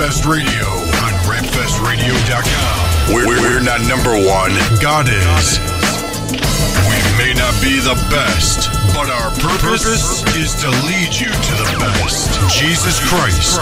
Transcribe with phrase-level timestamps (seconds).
[0.00, 0.64] Rapfest Radio
[1.04, 3.12] on rapfestradio.com.
[3.12, 4.56] We're, we're not number one.
[4.80, 5.60] God is.
[6.88, 11.68] We may not be the best, but our purpose, is to lead you to the
[11.76, 12.32] best.
[12.48, 13.60] Jesus Christ.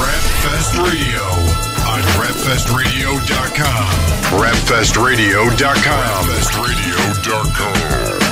[0.01, 1.21] Rapfest Radio
[1.93, 3.85] on rapfestradio.com.
[4.41, 6.25] Rapfestradio.com.
[6.25, 8.28] Rapfestradio.com.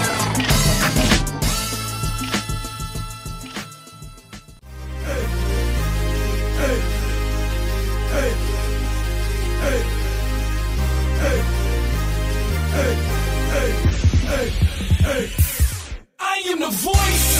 [16.47, 17.31] I am the voice.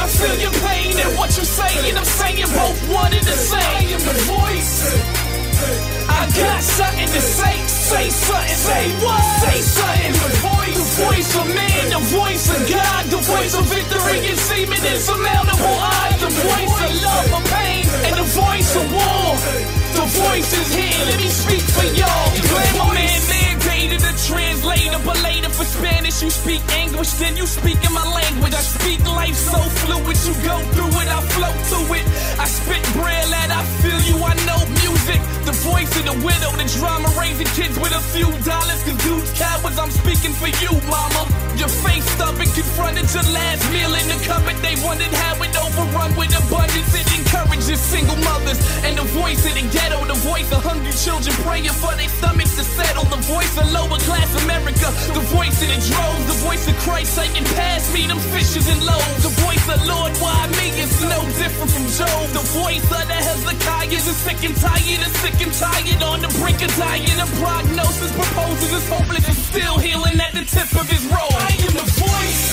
[0.00, 1.92] I feel your pain and what you're saying.
[1.92, 3.60] I'm saying both one and the same.
[3.60, 4.72] I am the voice.
[6.08, 7.52] I got something to say.
[7.68, 8.56] Say something.
[8.64, 9.20] Say what?
[9.44, 10.12] Say something.
[10.24, 10.72] The voice.
[10.72, 11.84] The voice of man.
[11.92, 13.02] The voice of God.
[13.12, 16.16] The voice of victory and seeming insurmountable odds.
[16.24, 17.84] The voice of love or pain.
[18.08, 19.36] And the voice of war.
[20.00, 21.04] The voice is here.
[21.12, 22.28] Let me speak for y'all.
[22.40, 23.20] Glamour man,
[23.96, 28.04] mandated a translator, but later for Spanish you speak English, then you speak in my
[28.04, 28.54] language.
[28.54, 32.06] I speak life so fluid, you go through it, I flow to it.
[32.38, 35.20] I spit braille that I feel you, I know music.
[35.44, 38.82] The voice of the widow, the drama raising kids with a few dollars.
[38.84, 41.22] Cause dudes cowards, I'm speaking for you, mama.
[41.56, 44.56] Your face stubborn, confronted your last meal in the cupboard.
[44.60, 46.92] They wondered how it overrun with abundance.
[46.92, 48.58] It encourages single mothers.
[48.84, 52.60] And the voice of the ghetto, the voice of hungry children praying for their stomachs
[52.60, 53.08] to settle.
[53.08, 57.16] The voice of lower class America, the voice of the droves, the voice of Christ
[57.16, 59.22] saying, Pass me them fishes and loaves.
[59.24, 60.76] The voice of Lord, why me?
[60.76, 62.24] It's no different from Job.
[62.36, 66.28] The voice of the Hezekiah is sick and tired, is sick and tired on the
[66.36, 67.16] brink of dying.
[67.16, 71.32] The prognosis proposes is hopeless and still healing at the tip of his robe.
[71.32, 72.44] I am the voice.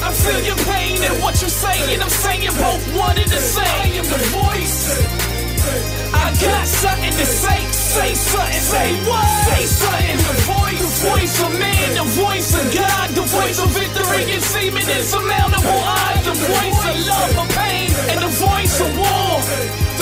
[0.00, 2.00] I feel your pain and what you're saying.
[2.00, 3.76] I'm saying both one and the same.
[3.84, 5.15] I am the voice.
[5.68, 7.85] I got something to say.
[7.86, 8.60] Say something.
[8.60, 9.24] Say what?
[9.46, 10.16] Say something.
[10.18, 14.42] The voice, the voice of man, the voice of God, the voice of victory and
[14.42, 15.86] seeming insurmountable
[16.26, 19.38] the voice of love or pain, and the voice of war.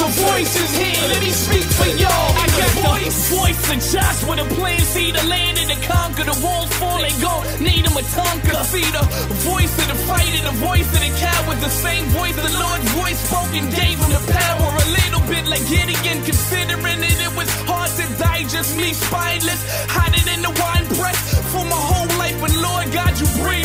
[0.00, 1.04] The voice is here.
[1.12, 2.30] Let me speak for y'all.
[2.40, 6.24] I got the voice of Joshua, the plan, see the land and the conquer.
[6.24, 7.44] The walls fall, they go.
[7.60, 8.64] Need them a Tonka.
[8.72, 9.04] See the
[9.44, 13.20] voice of the fighter, the voice of the coward, the same voice the Lord's voice
[13.28, 14.68] spoken gave him the power.
[14.72, 20.22] A little bit like Gideon, considering that it was hard to digest me spineless, hotter
[20.24, 21.18] than the wine press.
[21.52, 23.63] For my whole life, but Lord God, you breed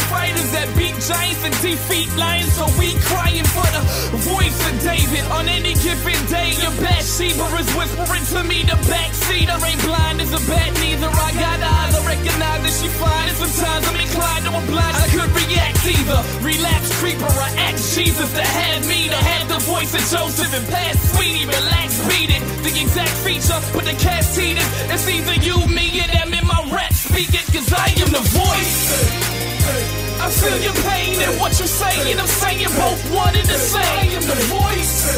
[1.10, 2.54] and defeat lions.
[2.54, 3.82] So we crying for the
[4.30, 6.54] voice of David on any given day.
[6.62, 9.50] Your Bathsheba is whispering to me the backseat.
[9.50, 11.10] I ain't blind as a bat, neither.
[11.10, 13.28] I got eyes, I recognize that she fine.
[13.30, 14.96] And sometimes I'm inclined to oblige.
[15.02, 19.60] I could react either, relapse creeper, or act Jesus to have me to have the
[19.66, 22.44] voice of Joseph and pass sweetie, relax, beat it.
[22.62, 24.68] The exact feature, but the cast heated.
[24.94, 29.99] It's either you, me, and them in my rap speaking, cause I am the voice.
[30.20, 32.20] I feel your pain and what you're saying.
[32.20, 33.84] I'm saying both one and the same.
[33.84, 35.16] I am the voice.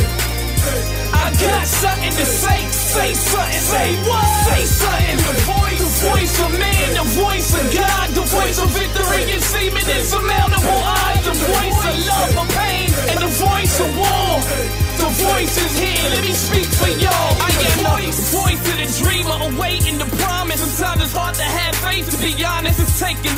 [1.10, 2.60] I got something to say.
[2.70, 3.64] Say something.
[3.66, 4.28] Say what?
[4.46, 5.18] Say something.
[5.26, 9.42] The voice, the voice of man, the voice of God, the voice of victory and
[9.42, 14.38] seeming insurmountable odds, the voice of love or pain, and the voice of war.
[15.02, 16.10] The voice is here.
[16.14, 17.32] Let me speak for y'all.
[17.42, 20.62] I am the voice of the dreamer, awaiting the promise.
[20.62, 22.06] Sometimes it's hard to have faith.
[22.12, 23.31] To be honest, it's taking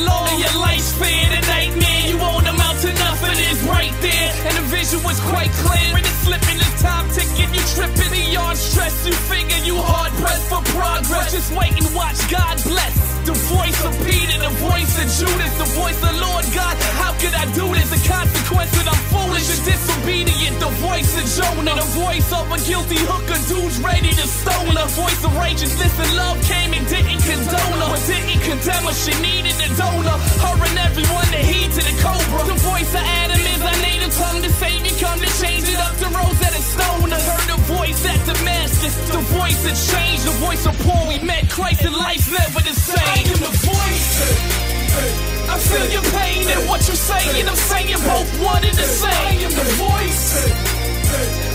[5.13, 5.98] the was quite clear.
[5.98, 7.54] And it's slipping as time ticking.
[7.54, 9.06] You tripping beyond stress.
[9.06, 11.31] You figure you hard pressed for progress.
[11.31, 12.95] Just wait and watch God bless.
[13.25, 14.32] The voice of Peter, the
[14.63, 16.75] voice of Judas, the voice of Lord God.
[16.95, 17.92] How could I do this?
[17.92, 20.56] The consequence that I'm foolish and disobedient.
[20.63, 24.88] The voice of Jonah, the voice of a guilty hooker, dude's ready to stone her.
[24.95, 28.95] Voice of righteousness and love came and didn't condone her, didn't condemn her.
[28.95, 30.18] She needed a donor.
[30.39, 32.48] Her and everyone to heed to the cobra.
[32.48, 34.39] The voice of Adam is our native tongue.
[34.39, 37.12] to The Savior come to change it up to Rosetta Stone.
[37.12, 41.12] I heard a voice at Damascus, the voice that changed, the voice of Paul.
[41.12, 43.04] We met Christ and life's never the same.
[43.04, 44.52] I am the voice.
[44.94, 47.48] I feel your pain and what you're saying.
[47.50, 49.10] I'm saying both one and the same.
[49.10, 50.24] I am the voice.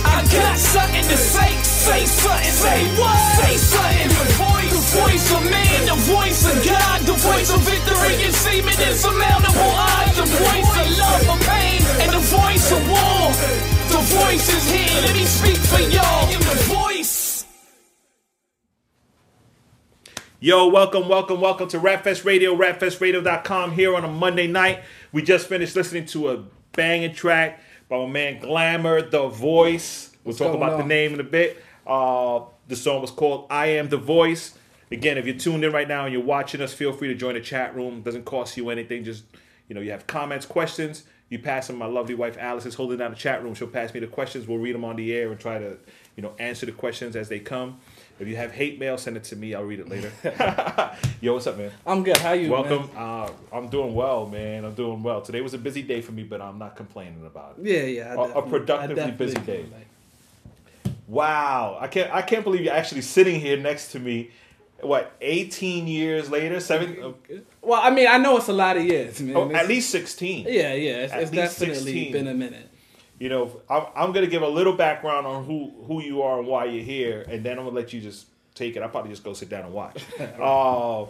[0.04, 1.50] I got something to say.
[1.62, 3.16] Say something, say what?
[3.38, 4.08] Say something.
[4.10, 8.34] The voice, the voice of man, the voice of God, the voice of victory and
[8.34, 13.22] seeming insurmountable odds, the voice of love or pain, and the voice of war.
[13.94, 15.00] The voice is here.
[15.00, 16.26] Let me speak for y'all.
[16.26, 16.97] The voice.
[20.40, 24.84] Yo, welcome, welcome, welcome to Rapfest Radio, rapfestradio.com here on a Monday night.
[25.10, 26.44] We just finished listening to a
[26.74, 30.16] banging track by my man Glamour, The Voice.
[30.22, 31.60] We'll talk going about the name in a bit.
[31.84, 34.56] Uh, the song was called I Am The Voice.
[34.92, 37.34] Again, if you're tuned in right now and you're watching us, feel free to join
[37.34, 38.02] the chat room.
[38.02, 39.02] doesn't cost you anything.
[39.02, 39.24] Just,
[39.66, 41.78] you know, you have comments, questions, you pass them.
[41.78, 43.54] My lovely wife Alice is holding down the chat room.
[43.54, 44.46] She'll pass me the questions.
[44.46, 45.78] We'll read them on the air and try to,
[46.14, 47.80] you know, answer the questions as they come.
[48.20, 49.54] If you have hate mail, send it to me.
[49.54, 50.10] I'll read it later.
[51.20, 51.70] Yo, what's up, man?
[51.86, 52.16] I'm good.
[52.16, 52.48] How you?
[52.48, 52.68] Doing?
[52.68, 52.94] Welcome.
[52.94, 52.96] man?
[53.02, 54.64] Uh, I'm doing well, man.
[54.64, 55.20] I'm doing well.
[55.22, 57.64] Today was a busy day for me, but I'm not complaining about it.
[57.66, 58.12] Yeah, yeah.
[58.14, 59.66] A, definitely- productively busy day.
[59.72, 62.12] like- Wow, I can't.
[62.12, 64.30] I can't believe you're actually sitting here next to me.
[64.80, 65.10] What?
[65.22, 67.14] 18 years later, seven?
[67.62, 69.34] Well, I mean, I know it's a lot of years, man.
[69.36, 70.44] oh, at least 16.
[70.48, 70.90] Yeah, yeah.
[70.98, 72.12] It's, at it's least definitely 16.
[72.12, 72.67] been a minute.
[73.18, 76.46] You know, I'm, I'm gonna give a little background on who who you are and
[76.46, 78.82] why you're here, and then I'm gonna let you just take it.
[78.82, 80.04] I'll probably just go sit down and watch.
[80.40, 81.06] uh,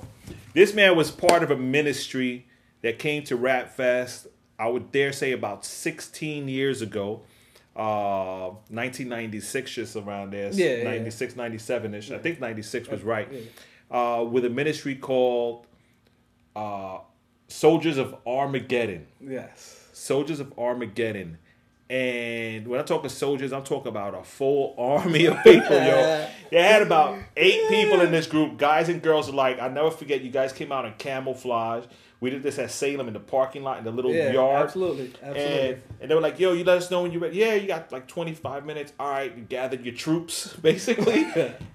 [0.55, 2.47] this man was part of a ministry
[2.83, 4.27] that came to Rap Fest.
[4.59, 7.23] I would dare say about 16 years ago,
[7.77, 10.85] uh, 1996, just around there, Yeah, yeah.
[10.85, 12.11] 96, 97 ish.
[12.11, 13.29] I think 96 was right.
[13.91, 15.67] Uh, with a ministry called
[16.57, 16.99] uh,
[17.47, 19.07] Soldiers of Armageddon.
[19.21, 19.89] Yes.
[19.93, 21.39] Soldiers of Armageddon.
[21.91, 26.29] And when I talk of soldiers, I'm talking about a full army of people, yo.
[26.51, 29.59] They had about eight people in this group, guys and girls alike.
[29.61, 31.85] I never forget, you guys came out in camouflage.
[32.21, 34.65] We did this at Salem in the parking lot in the little Yeah, yard.
[34.65, 35.69] absolutely, absolutely.
[35.73, 37.37] And, and they were like, yo, you let us know when you're ready.
[37.37, 38.93] Yeah, you got like 25 minutes.
[38.99, 41.27] All right, you gathered your troops, basically.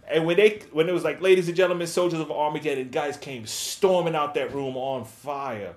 [0.08, 3.46] and when they when it was like, ladies and gentlemen, soldiers of Armageddon, guys came
[3.46, 5.76] storming out that room on fire.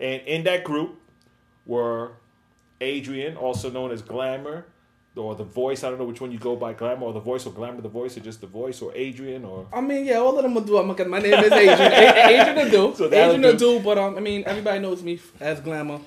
[0.00, 1.00] And in that group
[1.64, 2.12] were
[2.82, 4.66] Adrian, also known as Glamour,
[5.16, 5.84] or the voice.
[5.84, 7.88] I don't know which one you go by, Glamour or the voice, or Glamour the
[7.88, 10.62] voice, or just the voice, or Adrian, or I mean, yeah, all of them will
[10.62, 10.78] do.
[10.78, 11.80] I'm because my name is Adrian.
[11.80, 12.94] A- Adrian do.
[12.96, 13.80] So Adrian do.
[13.80, 16.00] But um, I mean, everybody knows me as Glamour.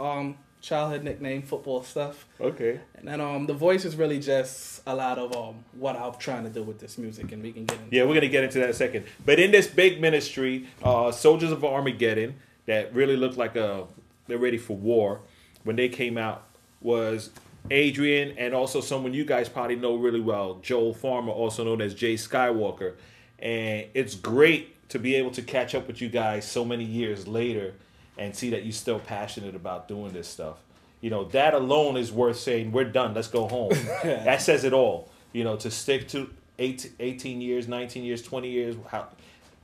[0.00, 2.26] Um, childhood nickname, football stuff.
[2.40, 2.80] okay.
[2.96, 6.44] And then um, the voice is really just a lot of um what I'm trying
[6.44, 7.96] to do with this music, and we can get into.
[7.96, 9.04] Yeah, we're gonna get into that in a second.
[9.24, 12.34] But in this big ministry, uh, soldiers of Armageddon
[12.66, 13.86] that really looked like a
[14.26, 15.20] they're ready for war
[15.68, 16.44] when they came out
[16.80, 17.28] was
[17.70, 21.92] Adrian and also someone you guys probably know really well, Joel Farmer, also known as
[21.92, 22.94] Jay Skywalker.
[23.38, 27.28] And it's great to be able to catch up with you guys so many years
[27.28, 27.74] later
[28.16, 30.56] and see that you're still passionate about doing this stuff.
[31.02, 33.72] You know, that alone is worth saying, we're done, let's go home.
[34.02, 35.10] that says it all.
[35.34, 38.74] You know, to stick to eight, 18 years, 19 years, 20 years.
[38.86, 39.08] How,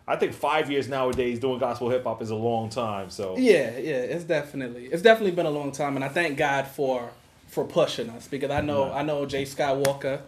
[0.06, 3.08] I think five years nowadays doing gospel hip hop is a long time.
[3.10, 6.66] So, Yeah, yeah, it's definitely it's definitely been a long time, and I thank God
[6.66, 7.10] for
[7.48, 8.92] for pushing us because I know.
[8.92, 10.20] I know Jay Skywalker,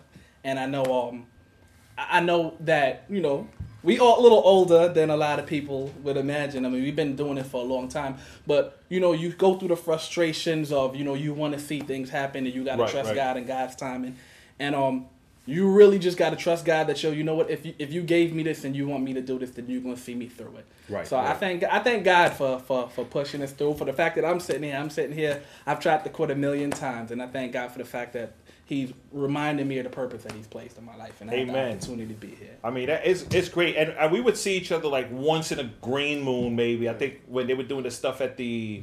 [0.45, 1.27] and I know um
[1.99, 3.49] I I know that you know
[3.83, 6.65] we are a little older than a lot of people would imagine.
[6.65, 8.17] I mean, we've been doing it for a long time,
[8.47, 11.81] but you know, you go through the frustrations of you know you want to see
[11.81, 13.17] things happen, and you got to Right, trust right.
[13.17, 14.17] God and God's timing,
[14.59, 15.07] and um.
[15.47, 17.49] You really just got to trust God that yo, you know what?
[17.51, 19.67] If you if you gave me this and you want me to do this, then
[19.69, 20.67] you're gonna see me through it.
[20.89, 23.75] Right, So I thank I thank God for, for for pushing us through.
[23.75, 25.43] For the fact that I'm sitting here, I'm sitting here.
[25.65, 28.35] I've tried to quit a million times, and I thank God for the fact that
[28.65, 31.47] He's reminding me of the purpose that He's placed in my life, and I have
[31.47, 31.77] the Amen.
[31.77, 32.57] opportunity to be here.
[32.65, 35.53] I mean, that is it's great, and, and we would see each other like once
[35.53, 36.89] in a green moon, maybe.
[36.89, 38.83] I think when they were doing the stuff at the,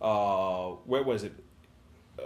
[0.00, 1.32] uh, where was it?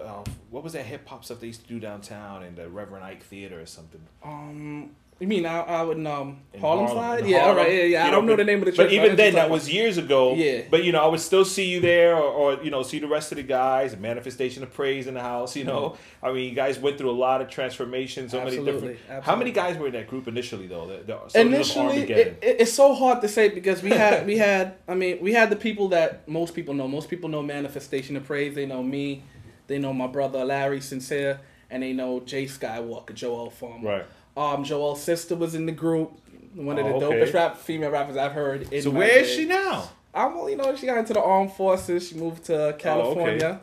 [0.05, 3.05] Uh, what was that hip hop stuff they used to do downtown in the Reverend
[3.05, 4.01] Ike Theater or something?
[4.25, 7.21] Um, you mean I, I would um In Harlem, Slide?
[7.21, 8.07] in Yeah, all right, yeah, yeah.
[8.07, 8.93] I don't know but- the name of the But church.
[8.93, 10.35] I even then, that was years ago.
[10.35, 10.65] Yeah.
[10.71, 13.07] But you know, I would still see you there, or, or you know, see the
[13.09, 13.95] rest of the guys.
[13.95, 15.57] A manifestation of praise in the house.
[15.57, 18.33] You know, I mean, you guys went through a lot of transformations.
[18.33, 19.25] So many Absolutely, different.
[19.25, 20.87] How many guys were in that group initially, though?
[20.87, 24.37] The, the of Initially, it, it, it's so hard to say because we had we
[24.37, 26.87] had I mean we had the people that most people know.
[26.89, 28.55] Most people know Manifestation of Praise.
[28.55, 29.23] They know me.
[29.67, 33.89] They know my brother Larry Sincere, and they know Jay Skywalker, Joel Farmer.
[33.89, 34.05] Right.
[34.37, 36.13] Um, Joel's sister was in the group.
[36.55, 37.21] One of the Oh, okay.
[37.21, 38.73] dopest rap female rappers I've heard.
[38.73, 39.37] In so where is day.
[39.37, 39.91] she now?
[40.15, 42.09] I'm, well, you know, she got into the armed forces.
[42.09, 43.59] She moved to California, Oh, okay.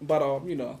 [0.00, 0.78] but um, you know,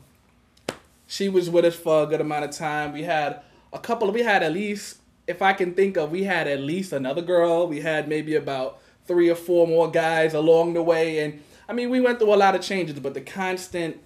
[1.06, 2.92] she was with us for a good amount of time.
[2.92, 3.40] We had
[3.72, 4.10] a couple.
[4.12, 7.66] We had at least, if I can think of, we had at least another girl.
[7.66, 11.90] We had maybe about three or four more guys along the way, and I mean,
[11.90, 12.98] we went through a lot of changes.
[13.00, 13.98] But the constant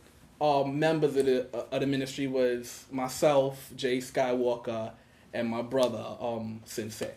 [0.42, 4.90] um, members of the of the ministry was myself, Jay Skywalker,
[5.32, 7.14] and my brother um Sincere.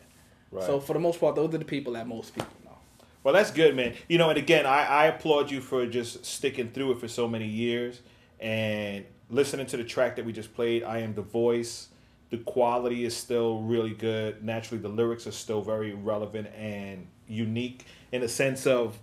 [0.52, 0.64] Right.
[0.64, 2.78] So for the most part, those are the people that most people know.
[3.24, 3.96] Well, that's good, man.
[4.08, 7.28] You know, and again, I, I applaud you for just sticking through it for so
[7.28, 8.00] many years
[8.40, 10.84] and listening to the track that we just played.
[10.84, 11.88] I am the voice.
[12.30, 14.44] The quality is still really good.
[14.44, 19.00] Naturally, the lyrics are still very relevant and unique in the sense of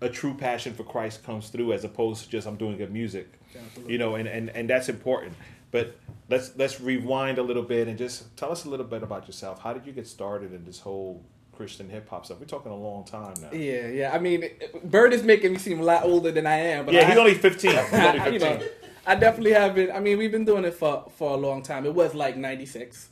[0.00, 3.32] a true passion for Christ comes through as opposed to just I'm doing good music.
[3.56, 3.92] Absolutely.
[3.92, 5.34] You know, and, and, and that's important.
[5.70, 5.96] But
[6.28, 9.60] let's let's rewind a little bit and just tell us a little bit about yourself.
[9.60, 11.22] How did you get started in this whole
[11.52, 12.38] Christian hip hop stuff?
[12.38, 13.50] We're talking a long time now.
[13.52, 14.14] Yeah, yeah.
[14.14, 14.48] I mean,
[14.84, 16.86] Bert is making me seem a lot older than I am.
[16.86, 17.70] But Yeah, I, he's only 15.
[17.70, 18.32] He's only I, 15.
[18.32, 18.60] you know,
[19.06, 19.90] I definitely have been.
[19.90, 21.84] I mean, we've been doing it for for a long time.
[21.86, 23.08] It was like '96.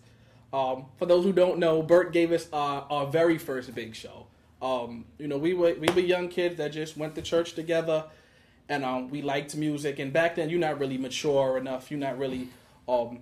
[0.53, 4.27] Um, for those who don't know, Bert gave us our, our very first big show.
[4.65, 8.05] Um, you know, we were we were young kids that just went to church together,
[8.69, 9.99] and um, we liked music.
[9.99, 11.91] And back then, you're not really mature enough.
[11.91, 12.49] You're not really.
[12.89, 13.19] Um,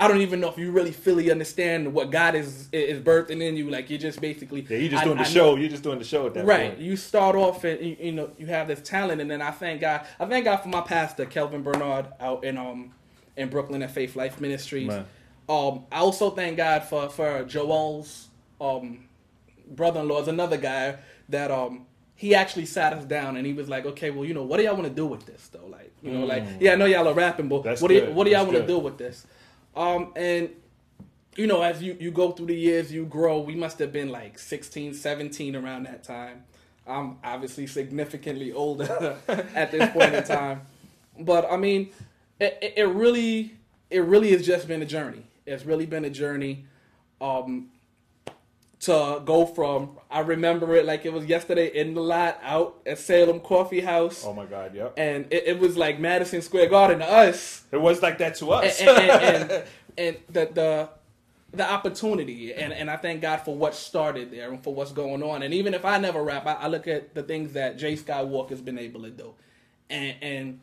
[0.00, 3.56] I don't even know if you really fully understand what God is is birthing in
[3.56, 3.70] you.
[3.70, 4.66] Like you're just basically.
[4.68, 5.54] yeah, you're just I- doing the I know- show.
[5.54, 6.80] You're just doing the show at that right point.
[6.80, 9.80] you start off and you, you know you have this talent and then i thank
[9.80, 12.90] god i thank god for my pastor kelvin bernard out in um
[13.36, 15.06] in brooklyn at faith life ministries Man.
[15.48, 18.28] um i also thank god for for joel's
[18.60, 19.04] um
[19.68, 20.96] brother-in-law is another guy
[21.28, 24.42] that um he actually sat us down and he was like okay well you know
[24.42, 26.74] what do y'all want to do with this though like you know like yeah i
[26.76, 27.64] know y'all are rapping but Mm.
[27.64, 29.26] That's what do, y- what do y'all want to do with this
[29.74, 30.50] um and
[31.36, 33.40] you know, as you, you go through the years, you grow.
[33.40, 36.44] We must have been like 16, 17 around that time.
[36.86, 39.16] I'm obviously significantly older
[39.56, 40.60] at this point in time.
[41.18, 41.90] But I mean,
[42.38, 43.56] it, it- it really,
[43.90, 45.24] it really has just been a journey.
[45.44, 46.66] It's really been a journey
[47.20, 47.70] um,
[48.84, 52.98] to go from, I remember it like it was yesterday in the lot out at
[52.98, 54.24] Salem Coffee House.
[54.26, 54.94] Oh my God, yep.
[54.96, 58.50] And it, it was like Madison Square Garden to us It was like that to
[58.52, 58.80] us.
[58.80, 59.64] and, and, and,
[59.98, 60.88] and, the the
[61.52, 65.22] the opportunity and, and I thank God for what started there and for what's going
[65.22, 65.42] on.
[65.42, 68.60] And even if I never rap, I, I look at the things that Jay Skywalker's
[68.60, 69.34] been able to do.
[69.88, 70.60] And and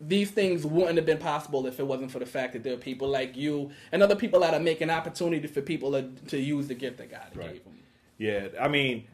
[0.00, 2.78] these things wouldn't have been possible if it wasn't for the fact that there are
[2.78, 6.68] people like you and other people that are making opportunity for people to, to use
[6.68, 7.54] the gift that God Right.
[7.54, 7.78] gave them.
[8.18, 9.04] Yeah, I mean,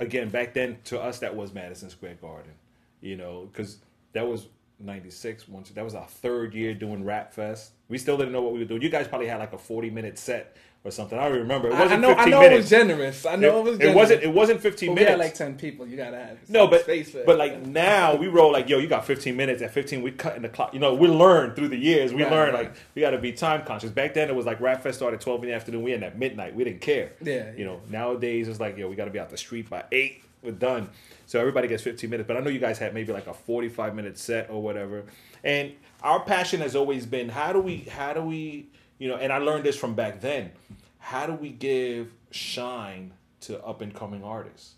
[0.00, 2.52] again, back then to us that was Madison Square Garden,
[3.00, 3.78] you know, because
[4.12, 4.48] that was
[4.80, 5.48] '96.
[5.48, 7.72] Once that was our third year doing Rap Fest.
[7.88, 8.82] We still didn't know what we were doing.
[8.82, 11.18] You guys probably had like a 40 minute set or something.
[11.18, 11.68] I don't remember.
[11.68, 13.26] It I, I wasn't know I 15 know it was generous.
[13.26, 13.96] I know it, was generous.
[13.96, 14.22] wasn't.
[14.22, 15.10] It wasn't 15 But we minutes.
[15.10, 15.86] had like ten people.
[15.86, 16.86] You gotta have No, but
[17.26, 19.62] but like now we roll like yo, you got 15 minutes.
[19.62, 20.74] At 15, we cutting the clock.
[20.74, 22.12] You know, we learn through the years.
[22.12, 22.64] We Right, learn right.
[22.66, 23.90] like we got to be time conscious.
[23.90, 25.82] Back then, it was like Rap Fest started 12 in the afternoon.
[25.82, 26.54] We in at midnight.
[26.54, 27.12] We didn't care.
[27.22, 29.84] Yeah, You know, nowadays it's like yo, we got to be out the street by
[29.90, 30.22] eight.
[30.42, 30.90] We're done.
[31.26, 32.28] So everybody gets 15 minutes.
[32.28, 35.04] But I know you guys had maybe like a 45 minute set or whatever.
[35.42, 35.72] And
[36.02, 38.66] our passion has always been how do we how do we
[38.98, 39.16] you know?
[39.16, 40.52] And I learned this from back then.
[40.98, 44.74] How do we give shine to up and coming artists?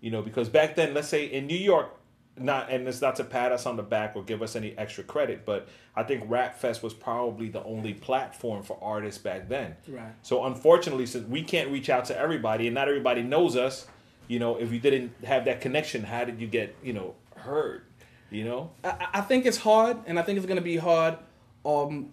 [0.00, 1.90] You know, because back then, let's say in New York,
[2.36, 5.04] not and it's not to pat us on the back or give us any extra
[5.04, 9.76] credit, but I think Rap Fest was probably the only platform for artists back then.
[9.86, 10.12] Right.
[10.22, 13.86] So unfortunately, since we can't reach out to everybody and not everybody knows us,
[14.26, 17.82] you know, if you didn't have that connection, how did you get, you know, heard?
[18.30, 18.70] You know?
[18.82, 21.18] I, I think it's hard, and I think it's going to be hard
[21.64, 22.12] um,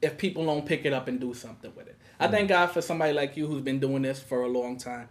[0.00, 1.96] if people don't pick it up and do something with it.
[2.20, 5.08] I thank God for somebody like you who's been doing this for a long time.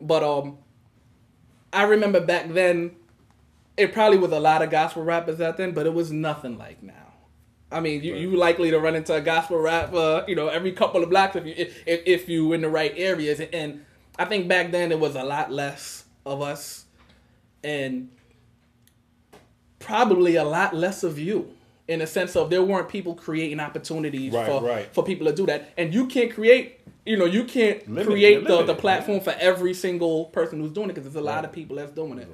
[0.00, 0.58] But um,
[1.72, 2.96] I remember back then,
[3.76, 6.82] it probably was a lot of gospel rappers out then, but it was nothing like
[6.82, 6.94] now.
[7.70, 11.02] I mean, you, you likely to run into a gospel rapper, you know, every couple
[11.02, 13.40] of blocks if you if, if, if you in the right areas.
[13.40, 13.84] And
[14.18, 16.86] I think back then it was a lot less of us,
[17.62, 18.08] and
[19.78, 21.54] probably a lot less of you
[21.88, 24.94] in a sense of there weren't people creating opportunities Right, for right.
[24.94, 28.32] for people to do that and you can't create you know you can't Limit- create
[28.32, 31.26] you're the, the limited, platform for every single person who's doing it because there's a
[31.26, 31.44] lot Right.
[31.46, 32.28] of people that's doing it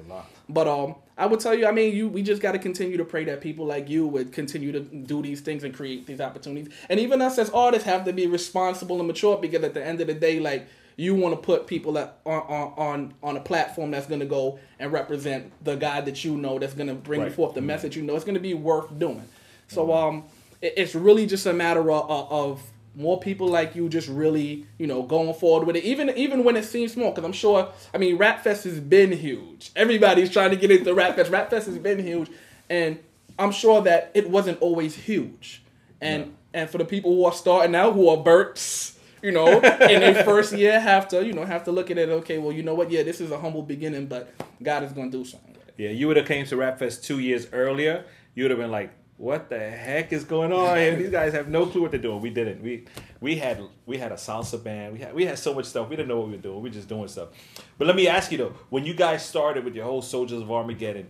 [0.49, 3.05] but um i would tell you i mean you we just got to continue to
[3.05, 6.71] pray that people like you would continue to do these things and create these opportunities
[6.89, 10.01] and even us as artists have to be responsible and mature because at the end
[10.01, 12.41] of the day like you want to put people that on,
[12.77, 16.57] on on a platform that's going to go and represent the God that you know
[16.57, 17.31] that's going to bring Right.
[17.33, 19.23] forth the message you know it's going to be worth doing.
[19.67, 20.23] So um,
[20.61, 22.61] it, it's really just a matter of, of,
[22.97, 25.83] more people like you just really you know going forward with it.
[25.83, 29.11] Even even when it seems small, because I'm sure I mean Rap Fest has been
[29.11, 29.71] huge.
[29.75, 31.29] Everybody's trying to get into Rap Fest.
[31.29, 32.29] Rap Fest has been huge,
[32.69, 32.97] and
[33.37, 35.61] I'm sure that it wasn't always huge.
[35.99, 39.99] And and for the people who are starting out, who are Berts, you know, in
[39.99, 42.09] their first year, have to you know have to look at it.
[42.09, 42.89] Okay, well, you know what?
[42.91, 45.55] Yeah, this is a humble beginning, but God is going to do something.
[45.77, 48.05] Yeah, you would have came to Rap Fest two years earlier.
[48.35, 50.95] You would have been like what the heck is going on here?
[50.95, 52.21] These guys have no clue what they're doing.
[52.21, 52.61] We didn't.
[52.61, 52.85] We
[53.21, 54.93] we had we had a salsa band.
[54.93, 55.89] We had we had so much stuff.
[55.89, 56.57] We didn't know what we were doing.
[56.57, 57.29] We were just doing stuff.
[57.77, 60.51] But let me ask you though, when you guys started with your whole Soldiers of
[60.51, 61.07] Armageddon,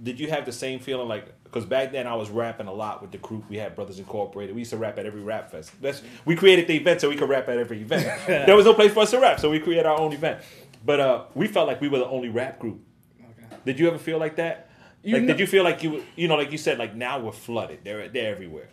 [0.00, 1.26] did you have the same feeling like?
[1.42, 3.50] Because back then I was rapping a lot with the group.
[3.50, 4.54] We had Brothers Incorporated.
[4.54, 5.72] We used to rap at every rap fest.
[5.82, 8.26] That's we created the event so we could rap at every event.
[8.26, 10.40] there was no place for us to rap, so we created our own event.
[10.84, 12.80] But uh, we felt like we were the only rap group.
[13.20, 13.56] Okay.
[13.66, 14.68] Did you ever feel like that?
[15.02, 17.18] You like, know- did you feel like you, you know, like you said, like now
[17.20, 17.80] we're flooded.
[17.84, 18.68] They're they're everywhere.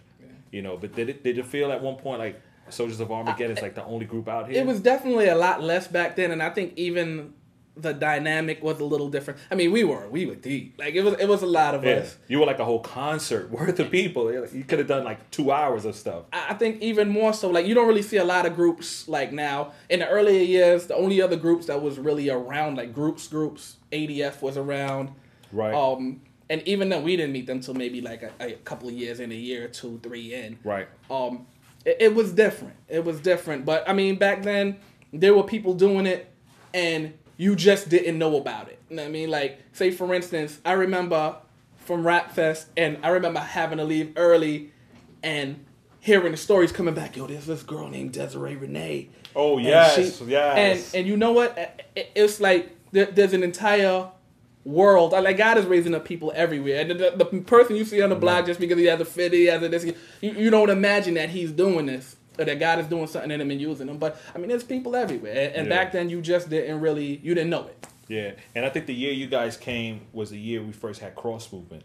[0.51, 3.55] You know, but did it did you feel at one point like Soldiers of Armageddon
[3.57, 4.61] is like the only group out here?
[4.61, 7.33] It was definitely a lot less back then, and I think even
[7.77, 9.39] the dynamic was a little different.
[9.49, 10.75] I mean, we were we were deep.
[10.79, 11.97] Like it was it was a lot of Yeah.
[11.97, 12.17] us.
[12.27, 14.31] You were like a whole concert worth of people.
[14.31, 16.23] You could have done like two hours of stuff.
[16.33, 19.31] I think even more so, like you don't really see a lot of groups like
[19.31, 19.73] now.
[19.87, 23.77] In the earlier years, the only other groups that was really around, like groups, groups,
[23.91, 25.09] ADF was around.
[25.51, 25.73] Right.
[25.73, 28.93] Um, and even then, we didn't meet them until maybe like a, a couple of
[28.95, 30.57] years in, a year or two, three in.
[30.63, 30.87] Right.
[31.11, 31.45] Um,
[31.85, 32.75] it, it was different.
[32.87, 33.65] It was different.
[33.65, 34.77] But I mean, back then
[35.13, 36.31] there were people doing it,
[36.73, 38.79] and you just didn't know about it.
[38.89, 39.29] You know what I mean?
[39.29, 41.35] Like, say for instance, I remember
[41.77, 44.71] from Rap Fest, and I remember having to leave early,
[45.23, 45.65] and
[45.99, 47.15] hearing the stories coming back.
[47.17, 49.09] Yo, there's this girl named Desiree Renee.
[49.35, 50.93] Oh And yes, yes.
[50.93, 51.55] And and you know what?
[51.57, 54.09] It- it- It's like there, there's an entire
[54.65, 55.11] world.
[55.13, 58.15] Like God is raising up people everywhere, and the, the person you see on the
[58.15, 61.13] block just because he has a fit, he has a this, you, you don't imagine
[61.15, 63.97] that he's doing this or that God is doing something in him and using them.
[63.97, 65.75] But I mean, there's people everywhere, and, and Yeah.
[65.83, 67.87] back then you just didn't really, you didn't know it.
[68.07, 71.15] yeah, and I think the year you guys came was the year we first had
[71.15, 71.83] cross movement.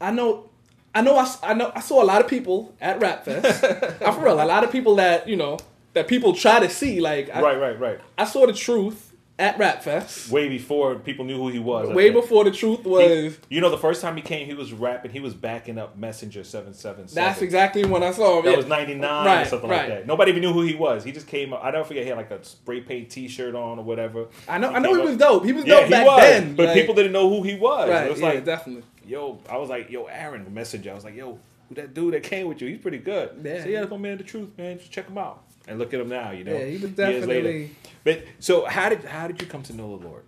[0.00, 0.50] I know.
[0.94, 3.62] I know, I, I know, I saw a lot of people at Rap Fest.
[4.02, 5.58] I'm for real, a lot of people that you know
[5.92, 7.00] that people try to see.
[7.00, 8.00] Like, I, right, right, right.
[8.16, 9.05] I saw the truth
[9.38, 11.90] at Rap Fest Way before people knew who he was.
[11.90, 13.38] Way before the truth He- was.
[13.50, 15.10] you know, the first time he came, he was rapping.
[15.10, 17.24] He was backing up Messenger Seven Seven Seven.
[17.28, 18.44] That's exactly when I saw him.
[18.46, 18.56] That yeah.
[18.56, 19.76] was '99 or something right.
[19.80, 20.06] like that.
[20.06, 21.04] Nobody even knew who he was.
[21.04, 21.52] He just came.
[21.52, 21.62] up.
[21.62, 22.04] I never forget.
[22.04, 24.26] He had like a spray paint T-shirt on or whatever.
[24.48, 24.70] I know.
[24.70, 25.44] He I know he up- was dope.
[25.44, 26.20] He was Yeah, dope he back was.
[26.22, 26.54] then.
[26.56, 27.90] But like- people didn't know who he was.
[27.90, 28.06] Right.
[28.06, 28.84] It was yeah, like, definitely.
[29.06, 30.92] yo, I was like, yo, Aaron, Messenger.
[30.92, 31.38] I was like, yo,
[31.72, 32.68] that dude that came with you?
[32.68, 33.40] He's pretty good.
[33.44, 33.62] Yeah.
[33.62, 34.78] So yeah, that's my man, the truth, man.
[34.78, 36.30] Just check him out and look at him now.
[36.30, 37.42] You know, Yeah, he was years later.
[37.48, 37.70] definitely-
[38.04, 40.22] But so how did how did you come to know the Lord?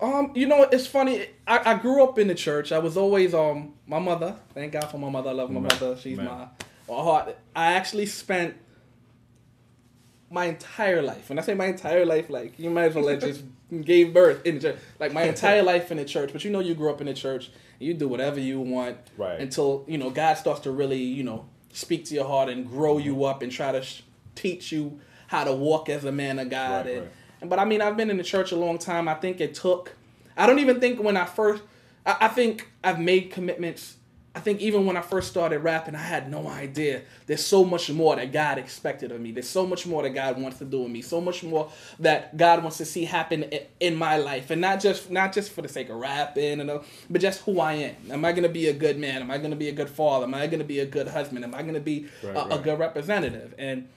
[0.00, 1.26] Um, you know, it's funny.
[1.46, 2.72] I, I grew up in the church.
[2.72, 4.36] I was always um my mother.
[4.54, 5.30] Thank God for my mother.
[5.30, 5.96] I love my Man, mother.
[5.98, 6.26] She's man.
[6.26, 6.46] my
[6.88, 7.36] my heart.
[7.54, 8.54] I actually spent
[10.30, 11.28] my entire life.
[11.28, 13.42] When I say my entire life, like you might as well like just
[13.82, 14.76] gave birth in the church.
[14.98, 16.32] Like my entire life in the church.
[16.32, 17.50] But you know, you grew up in the church.
[17.78, 19.40] You do whatever you want Right.
[19.40, 22.98] until you know God starts to really you know speak to your heart and grow
[22.98, 23.24] you mm-hmm.
[23.24, 24.02] up and try to sh-
[24.34, 26.86] teach you how to walk as a man of God.
[26.86, 27.02] Right, and,
[27.40, 27.50] right.
[27.50, 29.08] but I mean, I've been in the church a long time.
[29.08, 29.96] I think it took.
[30.36, 31.62] I don't even think when I first.
[32.06, 33.96] I, I think I've made commitments.
[34.32, 37.02] I think even when I first started rapping, I had no idea.
[37.26, 39.32] There's so much more that God expected of me.
[39.32, 41.02] There's so much more that God wants to do with me.
[41.02, 43.44] So much more that God wants to see happen
[43.80, 46.78] in my life, and not just not just for the sake of rapping, and uh,
[47.08, 47.96] but just who I am.
[48.10, 49.20] Am I gonna be a good man?
[49.20, 50.26] Am I gonna be a good father?
[50.26, 51.44] Am I gonna be a good husband?
[51.44, 53.52] Am I gonna be Right, a, a good representative?
[53.58, 53.88] And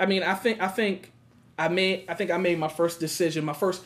[0.00, 1.12] I mean, I think I think
[1.58, 3.44] I made I think I made my first decision.
[3.44, 3.82] My first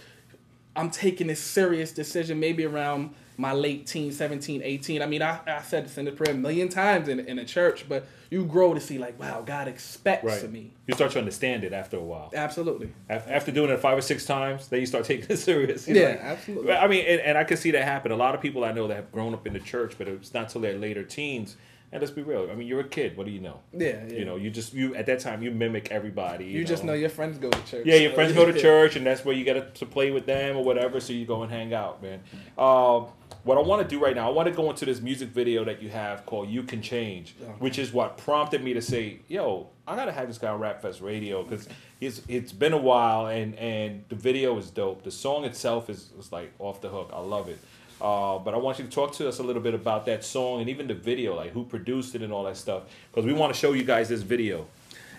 [0.76, 5.02] I'm taking this serious decision maybe around my late teens, 17, 18.
[5.02, 7.44] I mean, I, I said this in the prayer a million times in, in the
[7.44, 10.42] church, but you grow to see like, wow, God expects Right.
[10.42, 10.72] of me.
[10.86, 12.30] You start to understand it after a while.
[12.34, 12.92] Absolutely.
[13.10, 15.86] After doing it five or six times, then you start taking it serious.
[15.86, 16.20] you Yeah, know?
[16.20, 16.72] absolutely.
[16.72, 18.10] I mean, and, and I can see that happen.
[18.12, 20.32] A lot of people I know that have grown up in the church, but it's
[20.34, 21.56] not till their later teens.
[21.92, 22.48] And let's be real.
[22.50, 23.16] I mean, you're a kid.
[23.16, 23.60] What do you know?
[23.72, 24.12] Yeah, yeah.
[24.18, 26.44] You know, you just you at that time you mimic everybody.
[26.46, 27.86] You, You, just know your friends go to church.
[27.86, 30.56] Yeah, your friends go to church, and that's where you get to play with them
[30.56, 30.98] or whatever.
[30.98, 32.20] So you go and hang out, man.
[32.58, 33.06] Um,
[33.46, 35.64] what I want to do right now, I want to go into this music video
[35.64, 39.68] that you have called "You Can Change," which is what prompted me to say, "Yo,
[39.86, 41.68] I gotta have this guy on Rap Fest Radio because
[42.00, 45.04] it's it's been a while, and and the video is dope.
[45.04, 47.10] The song itself is, is like off the hook.
[47.12, 47.58] I love it."
[48.00, 50.60] Uh, but I want you to talk to us a little bit about that song
[50.60, 53.54] and even the video, like who produced it and all that stuff, because we want
[53.54, 54.66] to show you guys this video.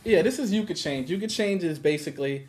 [0.03, 1.09] Yeah, this is you could change.
[1.09, 2.47] You could change is basically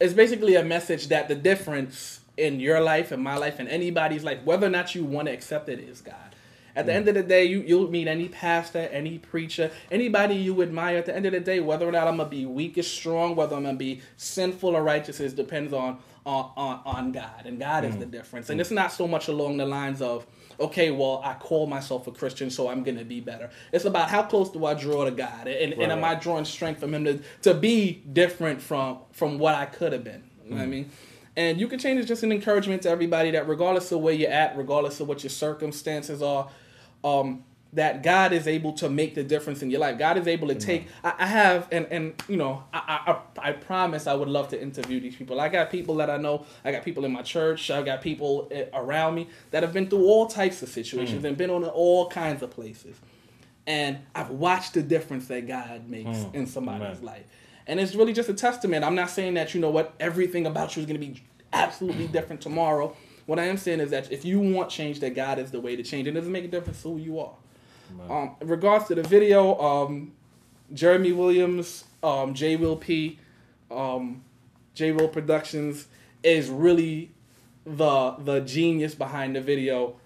[0.00, 4.24] it's basically a message that the difference in your life and my life and anybody's
[4.24, 6.34] life, whether or not you want to accept it, is God.
[6.76, 10.60] At the end of the day, you you'll meet any pastor, any preacher, anybody you
[10.60, 10.96] admire.
[10.96, 13.36] At the end of the day, whether or not I'm gonna be weak or strong,
[13.36, 17.60] whether I'm gonna be sinful or righteous, is depends on on on, on God, and
[17.60, 18.10] God is the mm.
[18.10, 18.50] difference.
[18.50, 20.26] And it's not so much along the lines of
[20.58, 23.50] okay, well, I call myself a Christian, so I'm gonna be better.
[23.72, 26.02] It's about how close do I draw to God, and, and am.
[26.02, 30.02] I drawing strength from Him to to be different from from what I could have
[30.02, 30.24] been.
[30.44, 30.70] You know what I mm.
[30.70, 30.90] mean?
[31.36, 34.30] And you can change is just an encouragement to everybody that regardless of where you're
[34.30, 36.48] at, regardless of what your circumstances are,
[37.02, 37.44] um,
[37.74, 39.98] that God is able to make the difference in your life.
[39.98, 40.86] God is able to take.
[41.02, 44.60] I, I have, and and you know, I, I I promise I would love to
[44.60, 45.40] interview these people.
[45.40, 46.46] I got people that I know.
[46.64, 47.70] I got people in my church.
[47.70, 51.36] I got people eh, around me that have been through all types of situations and
[51.36, 52.96] been on all kinds of places.
[53.66, 57.04] And I've watched the difference that God makes in somebody's Amen.
[57.04, 57.24] life.
[57.66, 58.84] And it's really just a testament.
[58.84, 61.22] I'm not saying that, you know what, everything about you is going to be
[61.52, 62.94] absolutely different tomorrow.
[63.26, 65.76] What I am saying is that if you want change, that God is the way
[65.76, 66.06] to change.
[66.06, 67.32] It doesn't make a difference who you are.
[68.10, 70.12] Um, in regards to the video, um,
[70.72, 72.56] Jeremy Williams, um, J.
[72.56, 73.18] Will P,
[73.70, 74.22] um,
[74.74, 74.92] J.
[74.92, 75.86] Will Productions
[76.22, 77.12] is really
[77.64, 79.96] the the genius behind the video.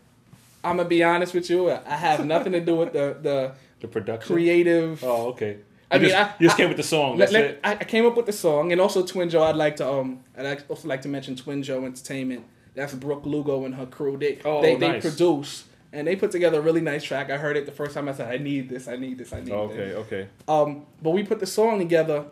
[0.63, 1.71] I'm gonna be honest with you.
[1.71, 4.35] I have nothing to do with the the The production.
[4.35, 5.03] creative.
[5.05, 5.59] Oh, okay.
[5.91, 7.11] You I mean, just, I- you just I- came with the song.
[7.13, 7.61] Let- That's let- it.
[7.65, 9.43] I, came up with the song, and also Twin Joe.
[9.45, 12.45] I'd like to um, I'd also like to mention Twin Joe Entertainment.
[12.75, 14.17] That's Brooke Lugo and her crew.
[14.19, 15.03] They Oh, they, they nice.
[15.03, 17.31] produce and they put together a really nice track.
[17.31, 18.09] I heard it the first time.
[18.09, 18.87] I said, I need this.
[18.87, 19.33] I need this.
[19.33, 19.77] I need Oh, this.
[19.79, 20.29] okay, okay.
[20.47, 22.27] Um, but we put the song together,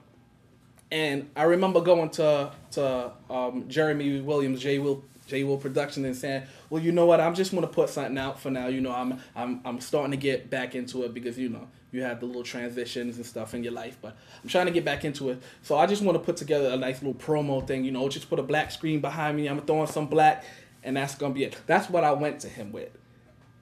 [0.90, 6.14] and I remember going to to um, Jeremy Williams, J Will J Will Productions, and
[6.14, 7.20] saying, "Well, you know what?
[7.20, 8.68] I'm just want to put something out for now.
[8.68, 12.02] You know, I'm I'm I'm starting to get back into it because you know you
[12.02, 15.04] have the little transitions and stuff in your life, but I'm trying to get back
[15.04, 15.42] into it.
[15.62, 17.84] So I just want to put together a nice little promo thing.
[17.84, 19.48] You know, just put a black screen behind me.
[19.48, 20.44] I'm throwing some black,
[20.84, 21.56] and that's gonna be it.
[21.66, 22.90] That's what I went to him with."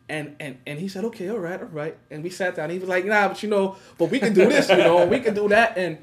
[0.07, 1.97] And, and and he said, okay, all right, all right.
[2.11, 2.69] And we sat down.
[2.69, 5.19] He was like, nah, but you know, but we can do this, you know, we
[5.21, 5.79] can do that.
[5.79, 5.97] And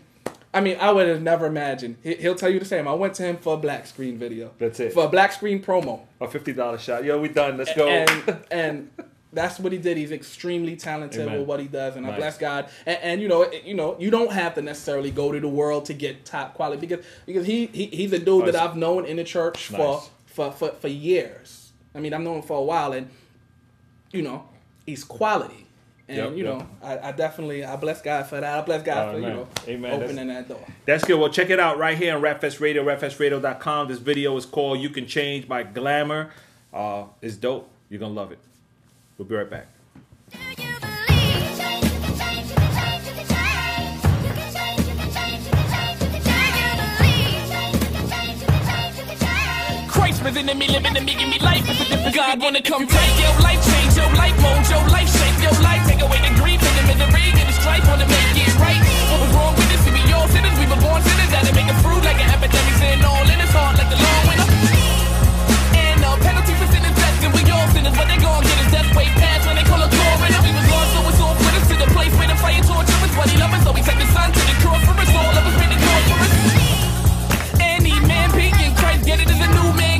[0.54, 1.98] I mean, I would have never imagined.
[2.02, 2.88] He, he'll tell you the same.
[2.88, 4.52] I went to him for a black screen video.
[4.58, 4.94] That's it.
[4.94, 6.02] For a black screen promo.
[6.20, 7.04] A fifty dollar shot.
[7.04, 7.58] Yo, we done.
[7.58, 7.88] Let's go.
[7.88, 8.89] And and
[9.34, 9.98] that's what he did.
[9.98, 11.39] He's extremely talented Amen.
[11.39, 12.70] with what he does, and I bless God.
[12.86, 15.48] And, and you know, it- you know, you don't have to necessarily go to the
[15.48, 19.06] world to get top quality because because he, he he's a dude that I've known
[19.06, 20.10] in the church for, Nice.
[20.26, 21.72] for for for years.
[21.96, 23.10] I mean, I've known him for a while, and
[24.12, 24.44] you know,
[24.86, 25.67] he's quality.
[26.10, 26.58] And Yep, you yep.
[26.58, 28.60] know, I, I definitely I bless God for that.
[28.60, 29.91] I bless God for you know Amen.
[29.91, 30.65] That's- opening that door.
[30.86, 31.17] That's good.
[31.17, 33.88] Well, check it out right here on Rapfest Radio, rapfestradio.com.
[33.88, 36.32] This video is called You Can Change by Glamour.
[36.74, 37.70] Uh, it's dope.
[37.89, 38.39] You're going to love it.
[39.22, 39.68] We'll be right back.
[50.22, 51.66] Within me, living in me, give me life.
[51.70, 55.10] It's a different God wanna come take your life, change your life, mold your life,
[55.10, 58.38] shape your life, take away the grief and the misery and the strife, wanna make
[58.38, 58.82] it right.
[59.10, 59.82] What was wrong with us?
[59.86, 62.74] We be all sinners, we were born sinners, that make a fruit like an epidemic,
[62.78, 64.21] sin all in us, hard like the long
[68.96, 70.42] way past when they call us coroner.
[70.44, 73.00] We was lost, so it's all with us to the place where the fire torture
[73.06, 75.36] us, but he love so we take the sun to the cross for us, all
[75.36, 76.34] of us made the call for us.
[77.60, 79.91] Any man in Christ, get it as a new man,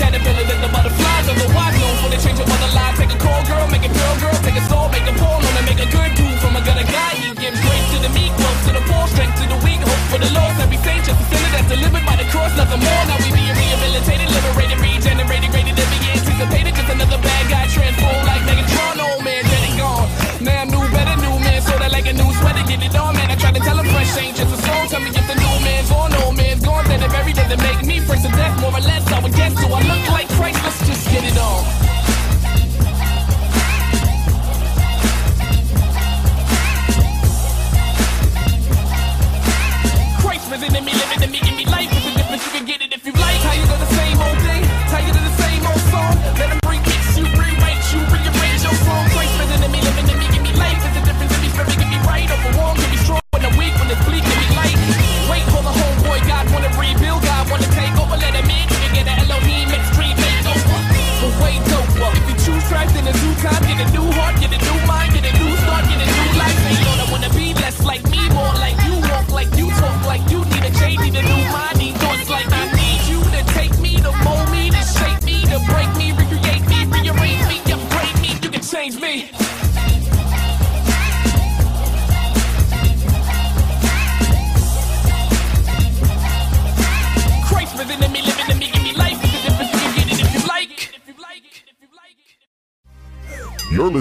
[0.00, 1.28] change in the caterpillars and the butterflies.
[1.28, 2.96] Otherwise known for the change of other lives.
[2.98, 5.64] Take a cold girl, make a pure girl, take a soul, make a poor woman,
[5.68, 7.12] make a good dude from a gutter guy.
[7.20, 10.04] He gives grace to the meek, growth to the poor, strength to the weak, hope
[10.08, 10.56] for the lost.
[10.60, 13.04] Every saint just a sinner that's delivered by the cross, nothing more.
[13.08, 16.72] Now we being rehabilitated, liberated, regenerated, rated to be anticipated.
[16.74, 18.96] Just another bad guy transformed like Megatron.
[19.00, 20.08] Old man, dead and gone.
[20.40, 23.12] Now I'm new, better new man, so that like a new sweater, get it on,
[23.14, 23.28] man.
[23.30, 24.49] I try to tell him fresh ain't just
[27.50, 29.52] that make me first to death, more or less, I would guess.
[29.60, 31.79] So I look like Christ, let's just get it on.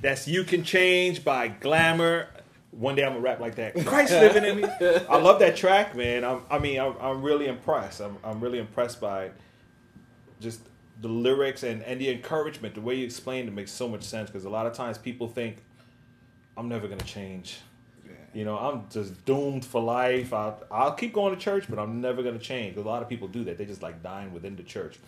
[0.00, 2.28] That's You Can Change by Glamour.
[2.70, 3.74] One day I'm gonna rap like that.
[3.84, 4.68] Christ living in me.
[5.08, 6.24] I love that track, man.
[6.24, 8.00] I'm, i mean, I'm, I'm, really impressed.
[8.00, 9.32] I'm, I'm really impressed by
[10.40, 10.60] just
[11.00, 12.76] the lyrics and, and the encouragement.
[12.76, 15.26] The way you explained it makes so much sense because a lot of times people
[15.26, 15.56] think,
[16.56, 17.58] I'm never gonna change.
[18.32, 20.32] You know, I'm just doomed for life.
[20.32, 22.76] I'll, I'll keep going to church, but I'm never going to change.
[22.76, 23.58] A lot of people do that.
[23.58, 24.98] They just like dying within the church.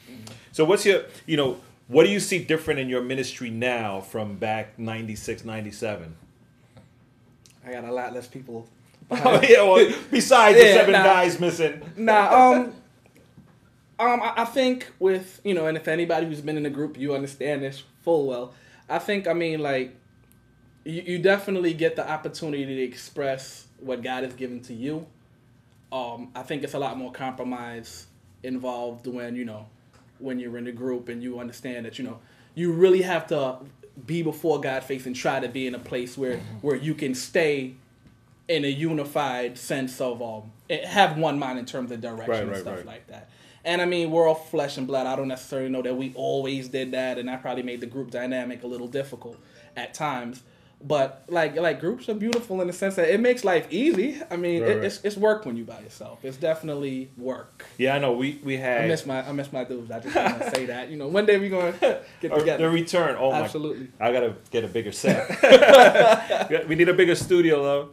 [0.50, 4.37] So, what's your, you know, what do you see different in your ministry now from
[4.37, 6.16] back 96, 97?
[7.64, 8.66] I got a lot less people.
[9.11, 11.02] Oh, yeah, well, besides the seven nah.
[11.04, 11.82] guys missing.
[11.96, 12.72] Nah, um,
[13.98, 16.96] um, I, I think with you know, and if anybody who's been in the group,
[16.96, 18.54] you understand this full well.
[18.88, 19.94] I think I mean like,
[20.85, 25.07] you, you definitely get the opportunity to express what God has given to you.
[25.90, 28.07] Um, I think it's a lot more compromise
[28.42, 29.66] involved when you know,
[30.18, 32.18] when you're in the group and you understand that you know,
[32.55, 33.59] you really have to
[34.07, 37.14] be before God face and try to be in a place where where you can
[37.14, 37.75] stay
[38.49, 42.42] in a unified sense of um eh, have one mind in terms of direction Right,
[42.42, 42.87] and right, stuff right.
[42.87, 43.29] like that.
[43.64, 45.07] And I mean, we're all flesh and blood.
[45.07, 48.11] I don't necessarily know that we always did that, and that probably made the group
[48.11, 49.37] dynamic a little difficult
[49.77, 50.42] at times.
[50.85, 54.21] But like like groups are beautiful in the sense that it makes life easy.
[54.31, 54.85] I mean, Right, it, right.
[54.85, 56.25] it's it's work when you by yourself.
[56.25, 57.64] It's definitely work.
[57.79, 58.12] Yeah, I know.
[58.14, 59.90] We, we had I miss my I miss my dudes.
[59.92, 60.90] I just want to say that.
[60.90, 62.64] You know, one day we're gonna get together.
[62.64, 63.16] the return.
[63.18, 63.88] Oh, Absolutely.
[64.01, 64.07] my.
[64.09, 65.29] I got to get a bigger set.
[66.68, 67.88] we need a bigger studio, though.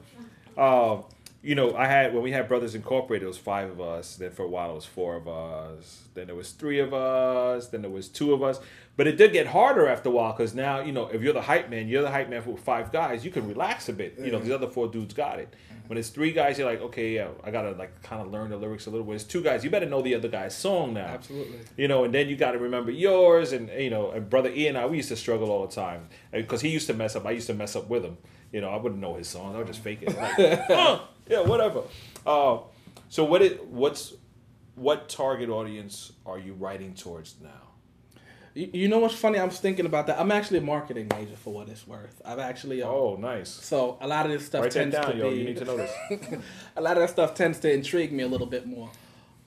[0.58, 1.04] Um,
[1.42, 4.16] you know, I had when we had Brothers Incorporated, it was five of us.
[4.16, 6.04] Then for a while, it was four of us.
[6.14, 7.68] Then there was three of us.
[7.68, 8.60] Then there was two of us.
[8.98, 11.42] But it did get harder after a while because now, you know, if you're the
[11.42, 13.24] hype man, you're the hype man for five guys.
[13.24, 14.20] You can relax a bit.
[14.20, 15.54] You know, the other four dudes got it.
[15.88, 18.58] When it's three guys, you're like, okay, yeah, I gotta like kind of learn the
[18.58, 19.16] lyrics a little bit.
[19.16, 21.06] It's two guys, you better know the other guy's song now.
[21.06, 21.58] Absolutely.
[21.78, 24.76] You know, and then you got to remember yours, and you know, and brother Ian
[24.76, 27.26] and I, we used to struggle all the time because he used to mess up.
[27.26, 28.18] I used to mess up with him.
[28.52, 29.56] You know, I wouldn't know his songs.
[29.56, 30.16] I would just fake it.
[30.16, 31.00] Like, "Uh,
[31.34, 31.84] yeah, whatever.
[32.26, 32.60] Uh,
[33.10, 34.14] so what it what's
[34.76, 37.50] what target audience are you writing towards now?
[38.54, 39.38] You, you know what's funny?
[39.38, 40.20] I was thinking about that.
[40.20, 42.22] I'm actually a marketing major for what it's worth.
[42.26, 43.50] I've actually uh, Oh, nice.
[43.50, 45.30] so a lot of this stuff Write that tends down, to yo.
[45.30, 45.92] be You need to know this.
[46.76, 48.90] a lot of that stuff tends to intrigue me a little bit more.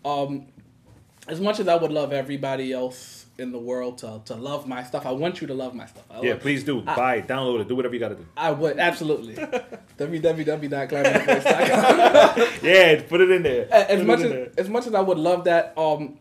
[0.04, 0.46] Um,
[1.28, 4.82] as much as I would love everybody else in the world to, to love my
[4.84, 6.04] stuff, I want you to love my stuff.
[6.10, 6.82] I Yeah, would- please do.
[6.82, 8.26] Buy it, download it, do whatever you got to do.
[8.36, 9.34] I would absolutely.
[9.98, 12.48] www.glamourvoice.com.
[12.62, 13.72] Yeah, put it in there.
[13.72, 14.50] as Put much in as there.
[14.58, 16.18] as much as I would love that, um,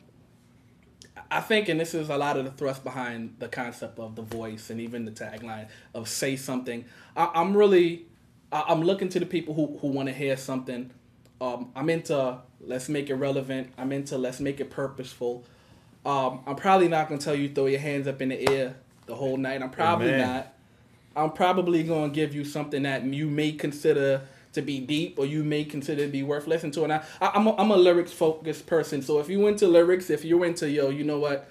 [1.30, 4.22] I think, and this is a lot of the thrust behind the concept of the
[4.22, 8.06] voice and even the tagline of "say something." I, I'm really,
[8.52, 10.92] I, I'm looking to the people who who want to hear something.
[11.40, 13.72] Um, I'm into let's make it relevant.
[13.78, 15.46] I'm into let's make it purposeful.
[16.06, 19.16] Um, I'm probably not gonna tell you throw your hands up in the air the
[19.16, 19.62] whole night.
[19.62, 20.28] I'm probably Amen.
[20.28, 20.54] not.
[21.16, 24.22] I'm probably going to give you something that you may consider
[24.54, 26.84] to be deep or you may consider to be worth listening to.
[26.84, 29.02] And I, I, I'm, a, I'm a lyrics focused person.
[29.02, 31.50] So if you into lyrics, if you're into, yo, you know what?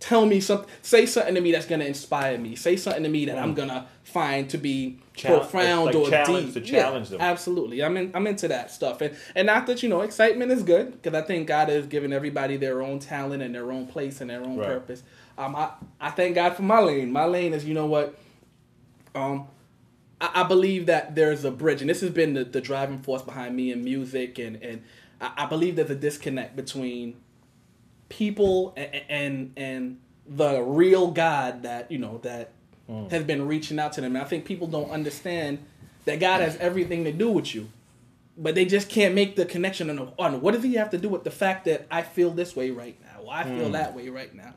[0.00, 2.54] Tell me something, say something to me that's going to inspire me.
[2.54, 6.08] Say something to me that I'm going to find to be Chal- profound like or
[6.08, 6.64] challenge- deep.
[6.64, 7.20] to challenge them.
[7.20, 7.82] Absolutely.
[7.82, 9.00] I'm, in, I'm into that stuff.
[9.00, 12.12] And, and not that, you know, excitement is good because I think God has given
[12.12, 14.68] everybody their own talent and their own place and their own Right.
[14.68, 15.02] purpose.
[15.36, 17.10] Um, I, I thank God for my lane.
[17.10, 18.16] My lane is, you know what?
[19.16, 19.48] um,
[20.20, 23.22] I, I believe that there's a bridge, and this has been the, the driving force
[23.22, 24.82] behind me in music, and and
[25.20, 27.16] I, I believe there's a disconnect between
[28.08, 32.52] people and and, and the real God that you know that
[32.86, 33.08] hmm.
[33.08, 34.16] has been reaching out to them.
[34.16, 35.58] And I think people don't understand
[36.04, 37.68] that God has everything to do with you,
[38.36, 41.08] but they just can't make the connection on, on what does He have to do
[41.08, 43.72] with the fact that I feel this way right now, or I feel hmm.
[43.72, 44.54] that way right now.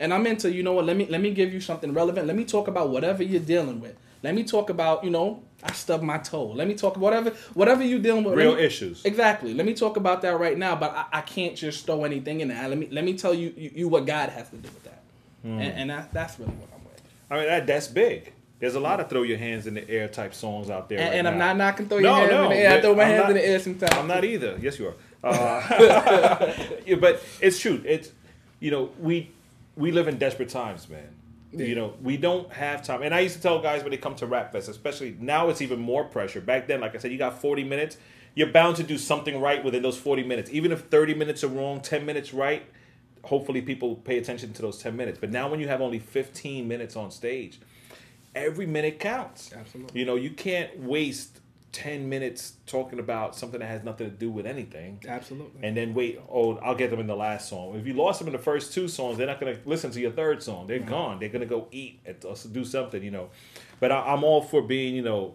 [0.00, 0.86] And I'm into, you know what?
[0.86, 2.26] Let me let me give you something relevant.
[2.26, 3.96] Let me talk about whatever you're dealing with.
[4.24, 6.46] Let me talk about, you know, I stubbed my toe.
[6.46, 8.34] Let me talk whatever whatever you're dealing with.
[8.34, 9.04] Real me- issues.
[9.04, 9.52] Exactly.
[9.52, 10.74] Let me talk about that right now.
[10.76, 12.66] But I, I can't just throw anything in there.
[12.66, 15.02] Let me let me tell you you, you what God has to do with that.
[15.42, 15.60] Hmm.
[15.60, 17.02] And, and that, that's really what I'm with.
[17.30, 18.32] I mean, that, that's big.
[18.60, 21.00] There's a lot of throw your hands in the air type songs out there.
[21.00, 22.78] And, right and I'm not knocking throw No, your hands no, in the air.
[22.78, 23.94] I throw my I'm hands not- in the air sometimes.
[23.94, 24.58] I'm not either.
[24.58, 24.94] Yes, you are.
[25.22, 26.54] Uh,
[26.86, 27.82] yeah, but it's true.
[27.84, 28.10] It's
[28.58, 29.30] you know we
[29.76, 31.08] we live in desperate times, man.
[31.60, 33.02] You know we don't have time.
[33.02, 35.62] And I used to tell guys when they come to Rap Fest, especially now, it's
[35.62, 36.40] even more pressure.
[36.40, 37.96] Back then, like I said, you got 40 minutes.
[38.34, 40.50] You're bound to do something right within those 40 minutes.
[40.50, 42.64] Even if 30 minutes are wrong, 10 minutes right.
[43.22, 45.18] Hopefully, people pay attention to those 10 minutes.
[45.20, 47.60] But now, when you have only 15 minutes on stage,
[48.34, 49.52] every minute counts.
[49.52, 49.98] Absolutely.
[49.98, 51.40] You know, you can't waste
[51.74, 55.02] ten minutes talking about something that has nothing to do with anything.
[55.06, 55.66] Absolutely.
[55.66, 57.74] And then wait, oh, I'll get them in the last song.
[57.74, 60.00] If you lost them in the first two songs, they're not going to listen to
[60.00, 60.68] your third song.
[60.68, 60.88] They're mm-hmm.
[60.88, 61.18] gone.
[61.18, 62.16] They're going to go eat and
[62.52, 63.30] do something, you know.
[63.80, 65.34] But I, I'm all for being, you know,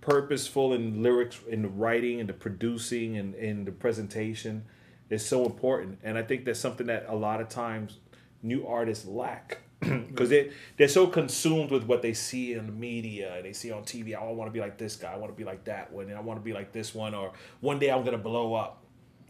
[0.00, 4.64] purposeful in lyrics, in the writing, and the producing, and in the presentation
[5.10, 5.98] is so important.
[6.04, 7.98] And I think that's something that a lot of times
[8.40, 13.34] new artists lack because they they're so consumed with what they see in the media
[13.36, 14.14] and they see on TV.
[14.18, 15.12] Oh, I want to be like this guy.
[15.12, 16.06] I want to be like that one.
[16.06, 17.14] And I want to be like this one.
[17.14, 18.82] Or one day I'm gonna blow up.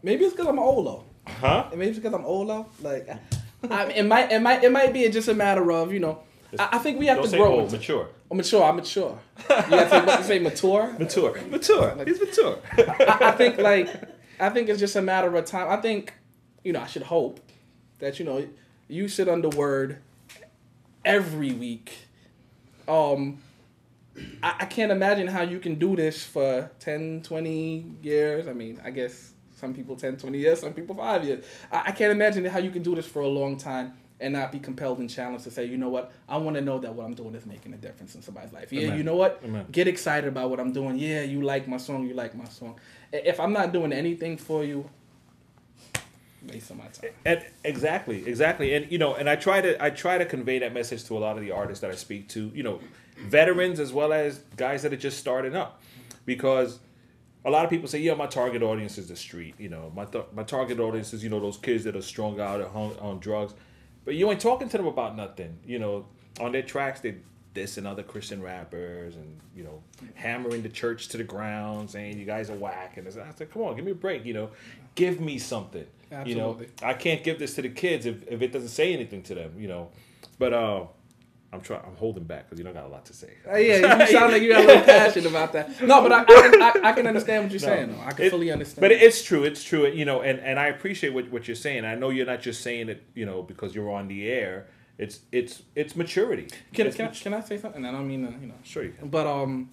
[0.03, 1.03] Maybe it's because I'm older.
[1.27, 1.67] Huh?
[1.71, 2.65] Maybe it's because I'm older.
[2.81, 3.09] Like,
[3.69, 6.19] I, it might, it might, it might be just a matter of you know.
[6.57, 7.51] I, I think we have Don't to say grow.
[7.51, 8.09] old, into- mature.
[8.31, 8.63] Oh, mature.
[8.63, 9.19] I'm mature.
[9.49, 10.93] You have to what say, mature.
[10.99, 11.41] Mature.
[11.49, 11.97] Mature.
[12.05, 12.59] He's mature.
[12.77, 13.89] I, I think like
[14.39, 15.69] I think it's just a matter of time.
[15.69, 16.13] I think
[16.63, 17.39] you know I should hope
[17.99, 18.47] that you know
[18.87, 19.97] you sit under word
[21.07, 21.97] every week.
[22.87, 23.39] Um,
[24.43, 28.47] I, I can't imagine how you can do this for 10, 20 years.
[28.47, 31.45] I mean, I guess some people 10, 20 years, some people five years.
[31.71, 34.51] I, I can't imagine how you can do this for a long time and not
[34.51, 37.05] be compelled and challenged to say, you know what, I want to know that what
[37.05, 38.73] I'm doing is making a difference in somebody's life.
[38.73, 38.97] Yeah, Amen.
[38.97, 39.65] you know what, Amen.
[39.71, 40.97] get excited about what I'm doing.
[40.97, 42.79] Yeah, you like my song, you like my song.
[43.13, 44.89] If I'm not doing anything for you,
[46.47, 47.11] waste of my time.
[47.25, 50.73] And exactly, exactly, and you know, and I try to I try to convey that
[50.73, 52.51] message to a lot of the artists that I speak to.
[52.53, 52.79] You know,
[53.17, 55.81] veterans as well as guys that are just starting up,
[56.25, 56.79] because
[57.45, 60.05] a lot of people say, "Yeah, my target audience is the street." You know, my
[60.05, 62.93] th- my target audience is you know those kids that are strung out at home
[62.99, 63.53] on drugs,
[64.05, 65.57] but you ain't talking to them about nothing.
[65.65, 66.05] You know,
[66.39, 67.15] on their tracks they
[67.55, 69.81] dissing other Christian rappers and you know
[70.13, 72.97] hammering the church to the ground, saying you guys are whack.
[72.97, 74.49] And I said, "Come on, give me a break." You know,
[74.97, 75.85] give me something.
[76.25, 79.23] You know, I can't give this to the kids if, if it doesn't say anything
[79.23, 79.53] to them.
[79.57, 79.89] You know,
[80.39, 80.85] but uh,
[81.51, 81.81] I'm trying.
[81.85, 83.33] I'm holding back because you don't got a lot to say.
[83.45, 85.81] Uh, yeah, you sound like you got a little passion about that.
[85.81, 87.91] No, but I, I, I, I can understand what you're saying.
[87.91, 88.01] Though.
[88.05, 88.81] I can It- fully understand.
[88.81, 89.43] But it's true.
[89.43, 89.85] It's true.
[89.87, 91.83] You know, and, and I appreciate what, what you're saying.
[91.85, 94.67] I know you're not just saying it, you know, because you're on the air.
[94.97, 96.47] It's it's it's maturity.
[96.73, 97.85] Can, It's can, I, mat- can I say something?
[97.85, 98.55] I don't mean to, you know.
[98.63, 99.09] Sure you can.
[99.09, 99.69] But um,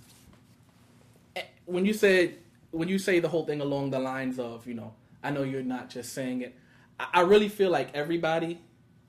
[1.37, 2.35] eh, when you say
[2.73, 4.93] when you say the whole thing along the lines of you know,
[5.25, 6.55] I know you're not just saying it.
[7.01, 8.61] I, I really feel like everybody,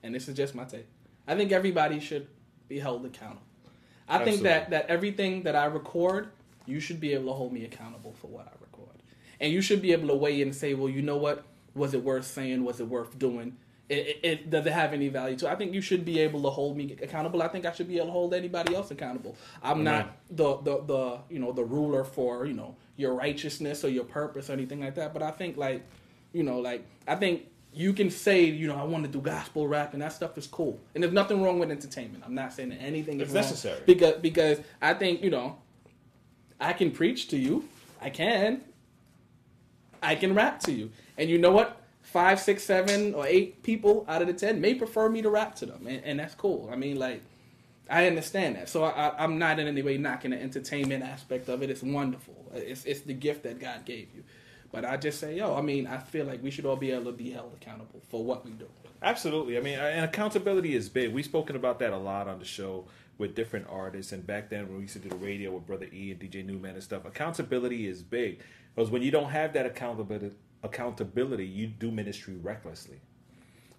[0.02, 0.86] and this is just my take.
[1.28, 2.26] I think everybody should
[2.68, 3.42] be held accountable.
[4.08, 6.28] I think that that everything that I record,
[6.64, 8.96] you should be able to hold me accountable for what I record,
[9.40, 11.92] and you should be able to weigh in and say, well, you know what, was
[11.92, 12.64] it worth saying?
[12.64, 13.56] Was it worth doing?
[13.88, 15.50] It, it, it does it have any value to?
[15.50, 17.42] I think you should be able to hold me accountable.
[17.42, 19.36] I think I should be able to hold anybody else accountable.
[19.62, 23.88] I'm not the, the the you know the ruler for you know your righteousness or
[23.88, 25.12] your purpose or anything like that.
[25.12, 25.82] But I think like
[26.36, 29.66] you know like I think you can say you know I want to do gospel
[29.68, 32.24] rap and that stuff is cool and there's nothing wrong with entertainment.
[32.26, 33.80] I'm not saying that anything is necessary.
[33.86, 35.56] because because I think you know
[36.60, 37.68] I can preach to you.
[38.00, 38.62] I can.
[40.02, 41.80] I can rap to you, and you know what?
[42.02, 45.56] Five, six, seven, or eight people out of the ten may prefer me to rap
[45.56, 46.68] to them, and, and that's cool.
[46.72, 47.22] I mean, like,
[47.90, 48.68] I understand that.
[48.68, 51.70] So I, I, I'm not in any way knocking the entertainment aspect of it.
[51.70, 52.34] It's wonderful.
[52.54, 54.22] It's it's the gift that God gave you.
[54.76, 57.06] But I just say, yo, I mean, I feel like we should all be able
[57.06, 58.68] to be held accountable for what we do.
[59.02, 59.56] Absolutely.
[59.56, 61.14] I mean, and accountability is big.
[61.14, 62.84] We've spoken about that a lot on the show
[63.16, 64.12] with different artists.
[64.12, 66.44] And back then, when we used to do the radio with Brother E and DJ
[66.44, 68.40] Newman and stuff, accountability is big
[68.74, 73.00] because when you don't have that accountability, accountability, you do ministry recklessly.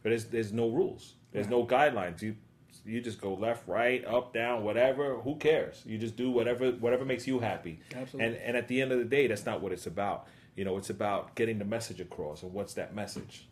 [0.01, 1.13] But there's there's no rules.
[1.31, 2.23] There's no guidelines.
[2.23, 2.37] You
[2.85, 5.15] you just go left, right, up, down, whatever.
[5.17, 5.83] Who cares?
[5.85, 7.81] You just do whatever whatever makes you happy.
[7.95, 8.25] Absolutely.
[8.25, 10.27] And and at the end of the day, that's not what it's about.
[10.57, 12.43] You know, it's about getting the message across.
[12.43, 13.47] And what's that message?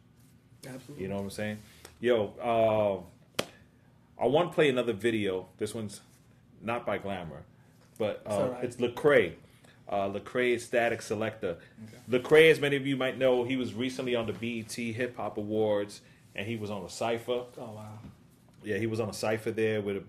[0.67, 1.03] Absolutely.
[1.03, 1.59] You know what I'm saying?
[2.01, 3.05] Yo,
[3.39, 3.43] uh,
[4.21, 5.47] I want to play another video.
[5.57, 6.01] This one's
[6.61, 7.43] not by Glamour,
[7.99, 8.63] but uh, right.
[8.63, 9.33] it's Lecrae.
[9.87, 11.57] Uh, Lecrae Statik Selektah.
[12.09, 15.37] Lecrae, as many of you might know, he was recently on the BET Hip Hop
[15.37, 16.01] Awards,
[16.33, 17.43] and he was on a cipher.
[17.57, 17.99] Oh wow.
[18.63, 20.03] Yeah, he was on a cipher there with a.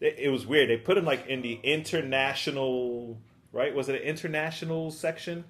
[0.00, 0.70] It, it was weird.
[0.70, 3.18] They put him like in the international,
[3.52, 3.74] right?
[3.74, 5.44] Was it an international section?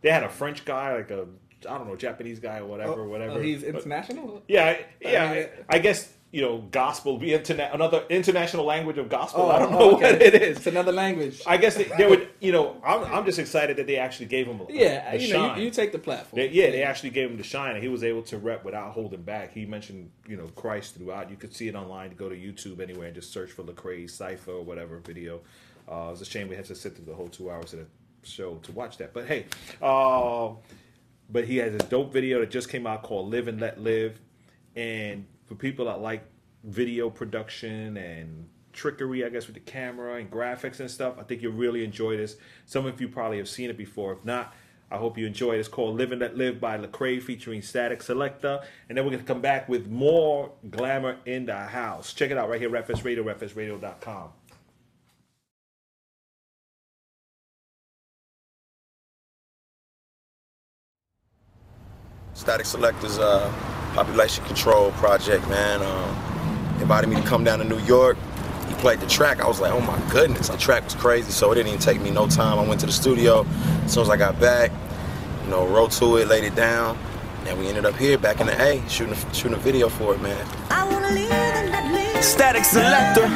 [0.00, 1.26] They had a French guy, like a
[1.68, 3.32] I don't know, Japanese guy or whatever, whatever.
[3.38, 4.42] Oh, he's But- international.
[4.46, 5.46] yeah, I- yeah.
[5.68, 9.42] I I, guess you know, gospel be interna- another international language of gospel.
[9.42, 10.12] Oh, I don't oh, know okay.
[10.12, 10.58] what it is.
[10.58, 11.42] It's another language.
[11.46, 12.28] I guess they, they would.
[12.38, 15.32] You know, I'm, I'm just excited that they actually gave him a, yeah, a you
[15.32, 16.40] know, you, you take the platform.
[16.40, 18.92] They- yeah, they actually gave him the shine, and he was able to rep without
[18.92, 19.52] holding back.
[19.52, 21.28] He mentioned, you know, Christ throughout.
[21.28, 22.14] You could see it online.
[22.14, 25.40] Go to YouTube anywhere and just search for Lecrae Cipher or whatever video.
[25.88, 27.80] Uh, it's a shame we had to sit through the whole two hours of
[28.30, 29.12] show to watch that.
[29.12, 29.46] But hey,
[29.82, 30.50] uh,
[31.30, 34.20] but he has a dope video that just came out called "Live and Let Live,"
[34.76, 36.24] and for people that like
[36.64, 41.14] video production and trickery, I guess, with the camera and graphics and stuff.
[41.18, 42.36] I think you'll really enjoy this.
[42.66, 44.12] Some of you probably have seen it before.
[44.12, 44.54] If not,
[44.90, 45.58] I hope you enjoy it.
[45.58, 48.64] It's called Live and Let Live by Lecrae featuring Statik Selektah.
[48.88, 52.12] And then we're to come back with more glamour in the house.
[52.14, 54.30] Check it out right here, Refs Radio, refsradio.com.
[62.38, 63.52] Statik Selektah's uh,
[63.94, 65.82] population control project, man.
[65.82, 68.16] Um, invited me to come down to New York.
[68.68, 69.40] He played the track.
[69.40, 71.32] I was like, oh my goodness, the track was crazy.
[71.32, 72.60] So it didn't even take me no time.
[72.60, 73.44] I went to the studio.
[73.84, 74.70] As soon as I got back,
[75.42, 76.96] you know, wrote to it, laid it down,
[77.46, 80.14] and we ended up here back in the A, shooting a, shooting a video for
[80.14, 80.46] it, man.
[82.22, 83.28] Statik Selektah,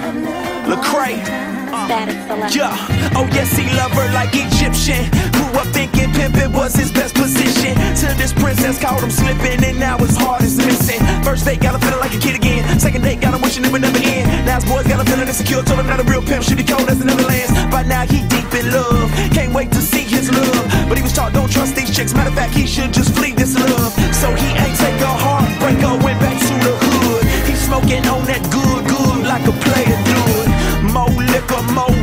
[0.67, 1.62] Lecrae.
[1.73, 2.53] Selektah.
[2.53, 5.09] Yeah, oh yes, he love her like Egyptian.
[5.33, 7.73] Grew up thinking pimpin' was his best position.
[7.97, 11.01] Till this princess caught him slipping, and now his heart is missing.
[11.25, 12.63] First date got him feeling like a kid again.
[12.79, 14.29] Second date got him wishing it would never end.
[14.45, 15.63] Now his boys got him feeling insecure.
[15.63, 17.53] Told him not a real pimp, should be cold as the Netherlands.
[17.73, 19.09] By now he deep in love.
[19.33, 20.65] Can't wait to see his love.
[20.89, 22.13] But he was taught don't trust these chicks.
[22.13, 23.93] Matter of fact, he should just flee this love.
[24.13, 27.25] So he ain't take a heartbreaker, went back to the hood.
[27.49, 30.12] He smoking on that good, good like a player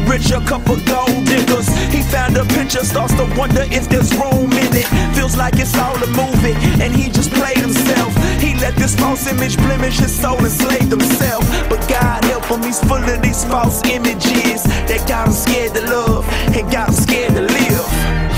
[0.09, 1.67] more richer, couple gold diggers.
[1.93, 4.87] He found a picture, starts to wonder if there's room in it.
[5.15, 8.15] Feels like it's all a movie, and he just played himself.
[8.41, 11.43] He let this false image blemish his soul, enslaved himself.
[11.69, 15.81] But God help him, he's full of these false images that got him scared to
[15.81, 17.87] love and got him scared to live.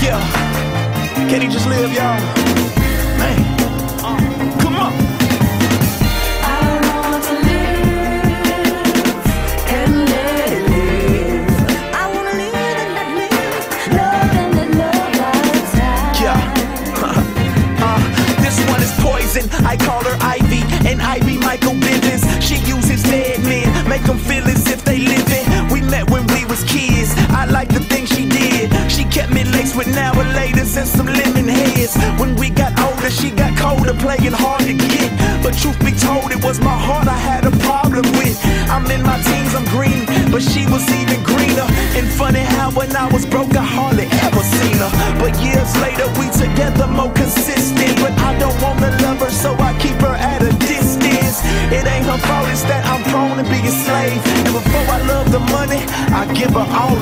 [0.02, 0.20] Yeah,
[1.28, 2.81] can he just live, y'all?
[19.64, 22.22] I call her Ivy, and Ivy Michael Bivins.
[22.40, 25.44] She uses dead men, make them feel as if they living.
[25.72, 27.14] We met when we was kids.
[27.30, 28.70] I like the things she did.
[28.90, 31.96] She kept me laced with now and laters and some lemon heads.
[32.20, 35.10] When we got older, she got colder, playing hard to get.
[35.42, 38.38] But truth be told, it was my heart I had a problem with.
[38.70, 41.66] I'm in my teens, I'm green, but she was even greener.
[41.98, 44.92] And funny how when I was broke, I hardly ever seen her.
[45.18, 45.31] But
[56.54, 57.01] I give her all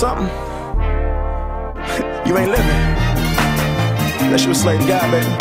[0.00, 0.26] something?
[2.26, 2.66] you ain't living.
[4.24, 5.39] Unless you a slave to God, baby.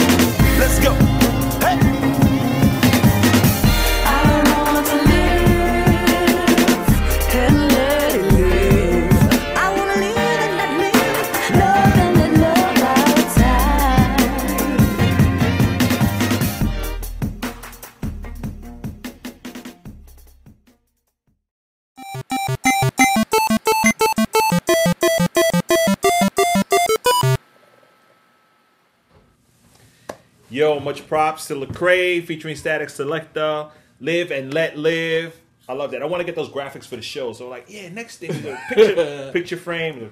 [30.79, 33.71] Yo, much props to Lecrae featuring Statik Selektah.
[33.99, 35.39] Live and let live.
[35.67, 36.01] I love that.
[36.01, 37.33] I want to get those graphics for the show.
[37.33, 40.09] So like, yeah, next thing we go picture picture frame.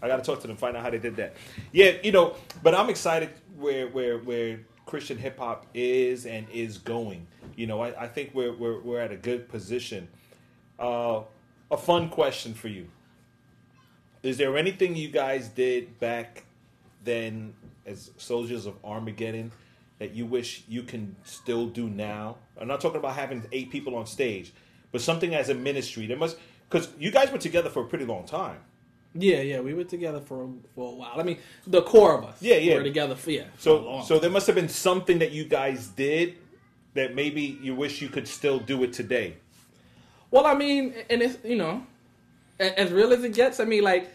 [0.00, 1.34] I got to talk to them, find out how they did that.
[1.72, 6.78] Yeah, you know, but I'm excited where where where Christian hip hop is and is
[6.78, 7.26] going.
[7.56, 10.06] You know, I, I think we're, we're we're at a good position.
[10.78, 11.22] Uh,
[11.72, 12.86] a fun question for you:
[14.22, 16.44] Is there anything you guys did back
[17.02, 17.54] then
[17.86, 19.52] as soldiers of Armageddon
[19.98, 22.36] that you wish you can still do now?
[22.58, 24.52] I'm not talking about having eight people on stage,
[24.92, 26.06] but something as a ministry.
[26.06, 26.36] There must
[26.68, 28.58] because you guys were together for a pretty long time.
[29.16, 31.14] Yeah, yeah, we were together for for a while.
[31.16, 32.42] I mean, the core of us.
[32.42, 32.72] Yeah, yeah.
[32.72, 33.44] We were together for yeah.
[33.44, 36.36] for a So long so there must have been something that you guys did
[36.94, 39.36] that maybe you wish you could still do it today.
[40.30, 41.86] Well, I mean, and it's you know,
[42.58, 43.60] as real as it gets.
[43.60, 44.12] I mean, like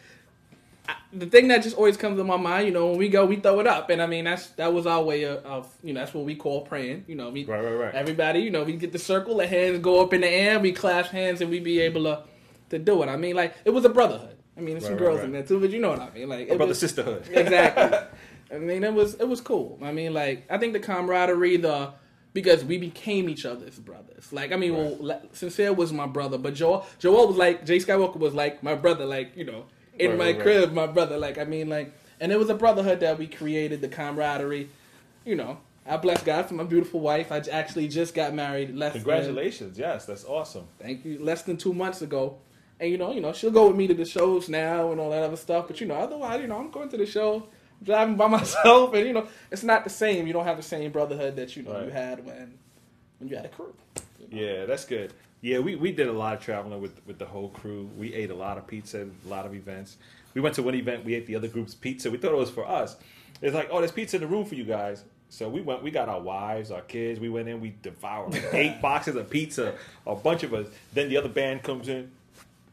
[1.12, 3.38] the thing that just always comes to my mind, you know, when we go, we
[3.38, 6.00] throw it up, and I mean that's that was our way of, of you know
[6.02, 7.06] that's what we call praying.
[7.08, 7.94] You know, we Right, right, right.
[7.96, 10.72] everybody, you know, we get the circle, the hands go up in the air, we
[10.72, 12.24] clasp hands, and we be able to
[12.70, 13.08] to do it.
[13.10, 14.38] I mean, like it was a brotherhood.
[14.58, 15.26] I mean, there's some Right, right, girls right.
[15.26, 16.30] in there too, but you know what I mean.
[16.30, 17.28] Like Brother was, sisterhood.
[17.32, 17.98] exactly.
[18.52, 19.80] I mean, it was it was cool.
[19.82, 21.94] I mean, like I think the camaraderie, the
[22.34, 24.32] because we became each other's brothers.
[24.32, 27.78] Like I mean, well, Le- Sincere was my brother, but Joel Joel was like Jay
[27.78, 29.06] Skywalker was like my brother.
[29.06, 29.66] Like you know,
[30.00, 31.18] in Right, my right, crib, my brother.
[31.18, 33.82] Like I mean, like, and it was a brotherhood that we created.
[33.82, 34.70] The camaraderie,
[35.26, 35.60] you know.
[35.86, 37.32] I bless God for my beautiful wife.
[37.32, 38.76] I actually just got married.
[38.76, 39.78] Less than- Congratulations.
[39.80, 40.68] Yes, that's awesome.
[40.80, 41.18] thank you.
[41.24, 42.38] Less than two months ago,
[42.80, 45.10] and you know, you know, she'll go with me to the shows now and all
[45.10, 45.68] that other stuff.
[45.68, 47.47] But you know, otherwise, you know, I'm going to the show,
[47.82, 50.28] driving by myself, and you know, it's not the same.
[50.28, 51.86] You don't have the same brotherhood that you know Right.
[51.86, 52.60] you had when
[53.18, 53.74] when you had a crew.
[54.30, 55.12] Yeah, that's good.
[55.42, 57.90] Yeah, we, we did a lot of traveling with with the whole crew.
[57.98, 59.98] We ate a lot of pizza, a lot of events.
[60.34, 62.12] We went to one event, we ate the other group's pizza.
[62.12, 62.98] We thought it was for us.
[63.42, 65.04] It's like, oh, there's pizza in the room for you guys.
[65.30, 67.20] So we went, we got our wives, our kids.
[67.20, 69.76] We went in, we devoured like eight boxes of pizza,
[70.06, 70.68] a bunch of us.
[70.94, 72.12] Then the other band comes in.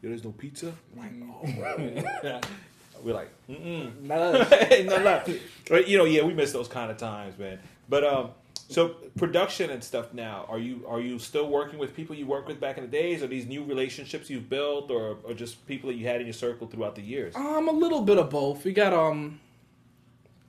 [0.01, 0.73] Yeah, there's no pizza.
[0.99, 2.41] I'm like, oh.
[3.03, 4.01] We're like, mm-mm.
[4.01, 4.49] Not
[4.85, 5.23] no, no.
[5.69, 7.59] But you know, yeah, we miss those kind of times, man.
[7.87, 8.31] But um,
[8.69, 10.45] so production and stuff now.
[10.49, 13.23] Are you are you still working with people you worked with back in the days?
[13.23, 16.33] Are these new relationships you've built, or or just people that you had in your
[16.33, 17.35] circle throughout the years?
[17.35, 18.65] Um, a little bit of both.
[18.65, 19.39] We got um,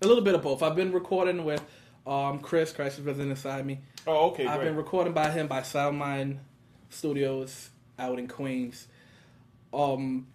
[0.02, 0.62] a little bit of both.
[0.62, 1.62] I've been recording with
[2.06, 3.80] um Chris, Christ is resident inside me.
[4.06, 4.68] Oh, okay, I've great.
[4.68, 6.38] been recording by him by Soundmind
[6.90, 8.88] Studios out in Queens.
[9.72, 10.26] Um,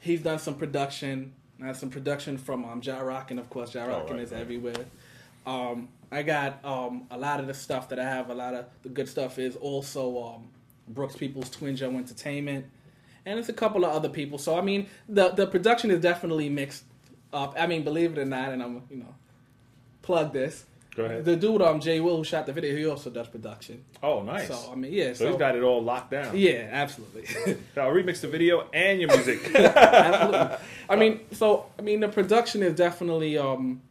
[0.00, 1.32] he's done some production.
[1.62, 3.74] I had some production from um, Ja Rockin, of course.
[3.74, 4.40] Ja Rockin right, is right.
[4.40, 4.86] everywhere.
[5.46, 8.30] Um, I got um, a lot of the stuff that I have.
[8.30, 10.48] A lot of the good stuff is also um,
[10.88, 12.66] Brooks People's Twin Joe Entertainment,
[13.24, 14.38] and it's a couple of other people.
[14.38, 16.84] So I mean, the the production is definitely mixed
[17.32, 17.54] up.
[17.58, 19.14] I mean, believe it or not, and I'm you know
[20.02, 20.64] plug this.
[20.96, 21.24] Go ahead.
[21.24, 23.84] The dude, um, Jay Will, who shot the video, he also does production.
[24.02, 24.48] oh, nice.
[24.48, 25.12] So I mean, yeah.
[25.12, 26.36] So So, you got it all locked down.
[26.36, 27.22] yeah, absolutely,
[27.76, 29.54] I'll remix the video and your music.
[29.54, 30.56] absolutely.
[30.88, 33.38] I mean, so I mean, the production is definitely.
[33.38, 33.82] um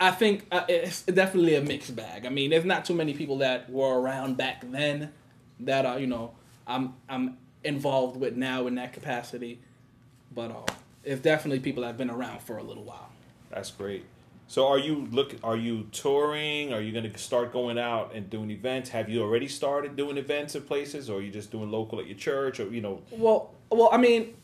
[0.00, 2.26] I think uh, it's definitely a mixed bag.
[2.26, 5.12] I mean, there's not too many people that were around back then
[5.60, 6.32] that are you know
[6.66, 9.60] I'm I'm involved with now in that capacity,
[10.34, 10.72] but uh,
[11.04, 13.10] it's definitely people that have been around for a little while.
[13.50, 14.04] That's great.
[14.46, 15.34] So are you look?
[15.42, 16.72] Are you touring?
[16.72, 18.90] Are you going to start going out and doing events?
[18.90, 22.06] Have you already started doing events in places, or are you just doing local at
[22.06, 23.00] your church, or you know?
[23.10, 24.34] Well, well, I mean,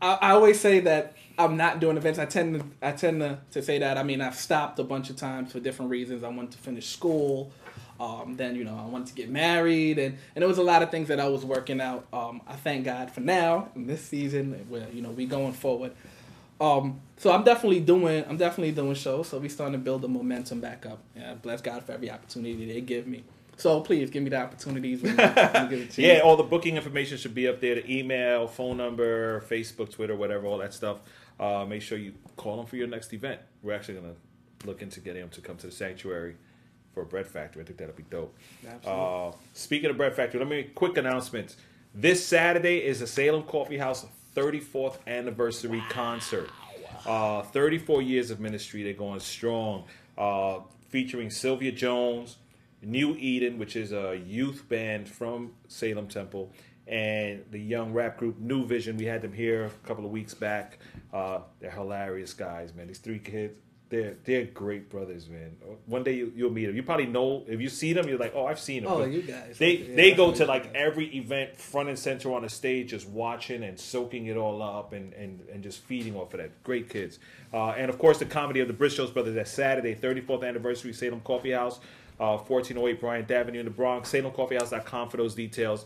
[0.00, 2.18] I, I always say that I'm not doing events.
[2.18, 3.98] I tend to, I tend to, to say that.
[3.98, 6.22] I mean, I've stopped a bunch of times for different reasons.
[6.22, 7.52] I wanted to finish school.
[8.00, 10.82] Um, then you know, I wanted to get married, and and it was a lot
[10.82, 12.06] of things that I was working out.
[12.12, 15.92] Um, I thank God for now in this season where you know we going forward.
[16.60, 19.28] Um, so I'm definitely doing I'm definitely doing shows.
[19.28, 20.98] So we starting to build the momentum back up.
[21.16, 23.24] Yeah, bless God for every opportunity they give me.
[23.56, 25.02] So please give me the opportunities.
[25.02, 25.98] When you, when you get a chance.
[25.98, 30.16] Yeah, all the booking information should be up there: the email, phone number, Facebook, Twitter,
[30.16, 30.98] whatever, all that stuff.
[31.38, 33.40] Uh, make sure you call them for your next event.
[33.62, 36.36] We're actually going to look into getting them to come to the sanctuary
[36.94, 37.62] for a bread factory.
[37.62, 38.36] I think that'll be dope.
[38.66, 39.04] Absolutely.
[39.04, 41.56] Uh, speaking of bread factory, let me quick announcements.
[41.94, 46.50] This Saturday is the Salem Coffee House 34th anniversary concert.
[47.06, 49.84] Uh, 34 years of ministry, they're going strong.
[50.16, 52.36] Uh, featuring Sylvia Jones,
[52.82, 56.52] New Eden, which is a youth band from Salem Temple,
[56.86, 58.96] and the young rap group New Vision.
[58.96, 60.78] We had them here a couple of weeks back.
[61.12, 62.88] Uh, they're hilarious guys, man.
[62.88, 63.56] These three kids,
[63.88, 65.54] they're they're great brothers, man.
[65.86, 66.74] One day you, you'll meet them.
[66.74, 68.92] You probably know if you see them, you're like, oh, I've seen them.
[68.92, 69.58] Oh, But you guys.
[69.58, 73.06] They Yeah, they go to like every event, front and center on the stage, just
[73.06, 76.62] watching and soaking it all up and and, and just feeding off of that.
[76.64, 77.18] Great kids.
[77.52, 79.34] Uh, and of course, the comedy of the Briscoes brothers.
[79.34, 81.78] That Saturday, 34th anniversary, Salem Coffee House,
[82.18, 84.10] uh, 1408 Bryant Avenue in the Bronx.
[84.10, 85.84] SalemCoffeehouse.com for those details.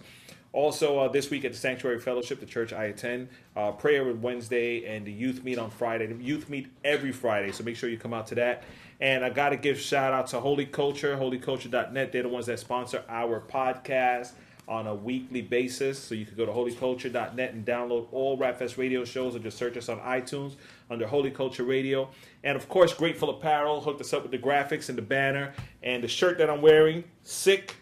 [0.53, 4.87] Also, uh, this week at the Sanctuary Fellowship, the church I attend, uh, prayer Wednesday
[4.87, 6.07] and the youth meet on Friday.
[6.07, 8.63] The youth meet every Friday, so make sure you come out to that.
[9.01, 12.13] And I got to give shout out to Holy Culture, holyculture.net.
[12.13, 14.33] They're the ones that sponsor our podcast
[14.69, 15.99] on a weekly basis.
[15.99, 19.77] So you can go to holyculture.net and download all Rapfest radio shows or just search
[19.77, 20.55] us on iTunes
[20.91, 22.09] under Holy Culture Radio.
[22.43, 26.03] And of course, Grateful Apparel hooked us up with the graphics and the banner and
[26.03, 27.05] the shirt that I'm wearing.
[27.23, 27.77] Sick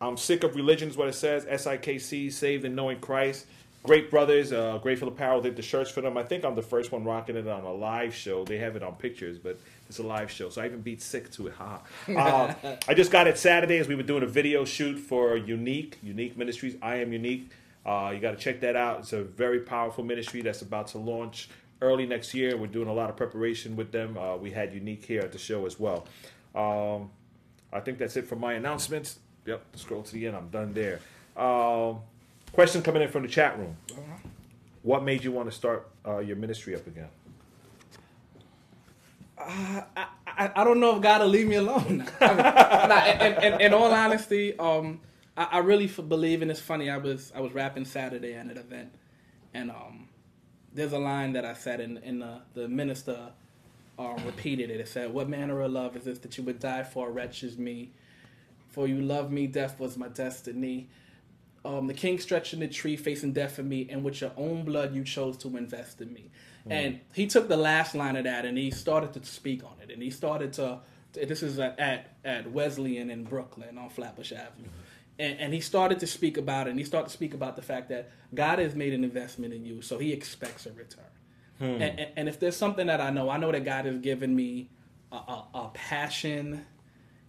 [0.00, 1.46] I'm sick of religion, is what it says.
[1.48, 3.46] S I K C, saved and knowing Christ.
[3.82, 6.18] Great brothers, uh, Grateful Apparel did the shirts for them.
[6.18, 8.44] I think I'm the first one rocking it on a live show.
[8.44, 11.30] They have it on pictures, but it's a live show, so I even beat sick
[11.32, 11.54] to it.
[11.54, 11.80] Ha.
[12.08, 15.98] Uh, I just got it Saturday as we were doing a video shoot for Unique,
[16.02, 16.76] Unique Ministries.
[16.82, 17.50] I am Unique.
[17.86, 19.00] Uh, you got to check that out.
[19.00, 21.48] It's a very powerful ministry that's about to launch
[21.80, 22.58] early next year.
[22.58, 24.18] We're doing a lot of preparation with them.
[24.18, 26.06] Uh, we had Unique here at the show as well.
[26.54, 27.10] Um,
[27.72, 29.18] I think that's it for my announcements.
[29.46, 30.36] Yep, scroll to the end.
[30.36, 31.00] I'm done there.
[31.36, 32.00] Um,
[32.52, 33.76] question coming in from the chat room.
[34.82, 37.08] What made you want to start uh, your ministry up again?
[39.38, 39.84] I,
[40.26, 42.06] I, I don't know if God will leave me alone.
[42.20, 45.00] I mean, nah, in, in, in all honesty, um,
[45.36, 46.90] I, I really f- believe, and it's funny.
[46.90, 48.94] I was I was rapping Saturday at an event,
[49.54, 50.08] and um,
[50.74, 53.32] there's a line that I said, and, and the the minister
[53.98, 54.80] uh, repeated it.
[54.80, 57.58] It said, "What manner of love is this that you would die for wretch as
[57.58, 57.90] me?
[58.70, 60.88] For you love me, death was my destiny."
[61.62, 64.64] Um, the king stretched in the tree, facing death for me, and with your own
[64.64, 66.30] blood you chose to invest in me.
[66.64, 66.72] Hmm.
[66.72, 69.90] And he took the last line of that and he started to speak on it.
[69.90, 70.78] And he started to,
[71.12, 74.68] this is at, at, at Wesleyan in Brooklyn on Flatbush Avenue.
[74.68, 75.18] Mm-hmm.
[75.18, 76.70] And, and he started to speak about it.
[76.70, 79.66] And he started to speak about the fact that God has made an investment in
[79.66, 81.04] you, so he expects a return.
[81.58, 81.64] Hmm.
[81.64, 84.34] And, and, and if there's something that I know, I know that God has given
[84.34, 84.70] me
[85.12, 86.64] a, a, a passion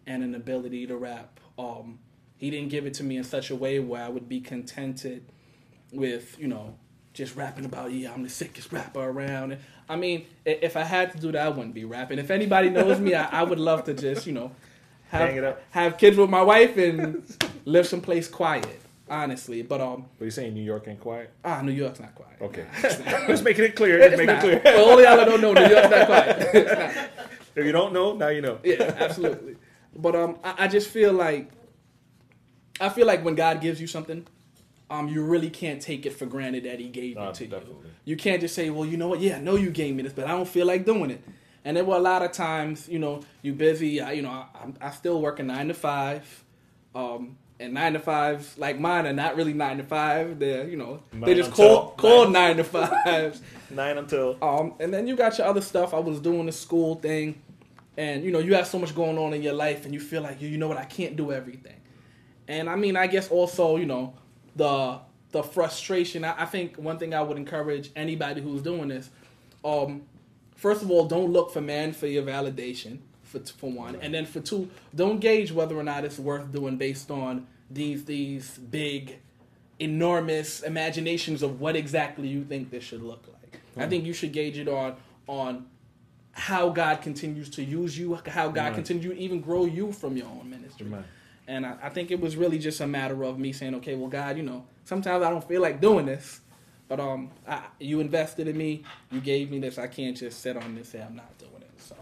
[0.07, 1.39] and an ability to rap.
[1.57, 1.99] Um,
[2.37, 5.23] he didn't give it to me in such a way where I would be contented
[5.91, 6.75] with, you know,
[7.13, 9.57] just rapping about, yeah, I'm the sickest rapper around.
[9.89, 12.17] I mean, if I had to do that, I wouldn't be rapping.
[12.19, 14.51] If anybody knows me, I, I would love to just, you know,
[15.09, 15.61] Hang it have, up.
[15.71, 17.21] have kids with my wife and
[17.65, 18.79] live someplace quiet,
[19.09, 19.61] honestly.
[19.61, 20.53] But, um, What are you saying?
[20.53, 21.31] New York ain't quiet?
[21.43, 22.37] ah, New York's not quiet.
[22.41, 22.65] Okay.
[23.27, 23.99] Just making it clear.
[23.99, 24.59] Just making it clear.
[24.61, 26.53] For all y'all that don't know, New York's not quiet.
[26.79, 27.09] Not.
[27.53, 28.59] If you don't know, now you know.
[28.63, 29.50] yeah, absolutely.
[29.95, 31.49] But um, I, I just feel like
[32.79, 34.25] I feel like when God gives you something,
[34.89, 37.75] um, you really can't take it for granted that He gave No, it to definitely.
[38.05, 38.13] you.
[38.13, 39.19] You can't just say, "Well, you know what?
[39.19, 41.23] Yeah, I know you gave me this, but I don't feel like doing it."
[41.63, 44.01] And there were a lot of times, you know, you busy.
[44.01, 46.43] I, you know, I, I'm- I still work a nine to five.
[46.95, 50.39] Um, and nine to fives like mine are not really nine to five.
[50.39, 53.41] They're you know they just call call nine to fives.
[53.69, 54.35] Nine until.
[54.41, 55.93] Um, and then you got your other stuff.
[55.93, 57.41] I was doing the school thing,
[58.01, 60.23] and you know you have so much going on in your life, and you feel
[60.23, 61.79] like you, you know what I can't do everything.
[62.47, 64.15] And I mean, I guess also you know
[64.55, 64.99] the
[65.31, 66.25] the frustration.
[66.25, 69.09] I, I think one thing I would encourage anybody who's doing this,
[69.63, 70.01] um,
[70.55, 72.99] first of all, don't look for man for your validation.
[73.23, 76.75] For, for one, and then for two, don't gauge whether or not it's worth doing
[76.75, 79.19] based on these these big
[79.79, 83.61] enormous imaginations of what exactly you think this should look like.
[83.77, 84.97] I think you should gauge it on
[85.27, 85.67] on
[86.33, 88.73] how God continues to use you, how God Right.
[88.75, 90.85] continues to even grow you from your own ministry.
[90.87, 91.03] Amen.
[91.47, 94.09] And I, I think it was really just a matter of me saying, okay, well,
[94.09, 96.39] God, you know, sometimes I don't feel like doing this,
[96.87, 99.77] but um, I, you invested in me, you gave me this.
[99.77, 101.71] I can't just sit on this and say I'm not doing it.
[101.81, 101.95] So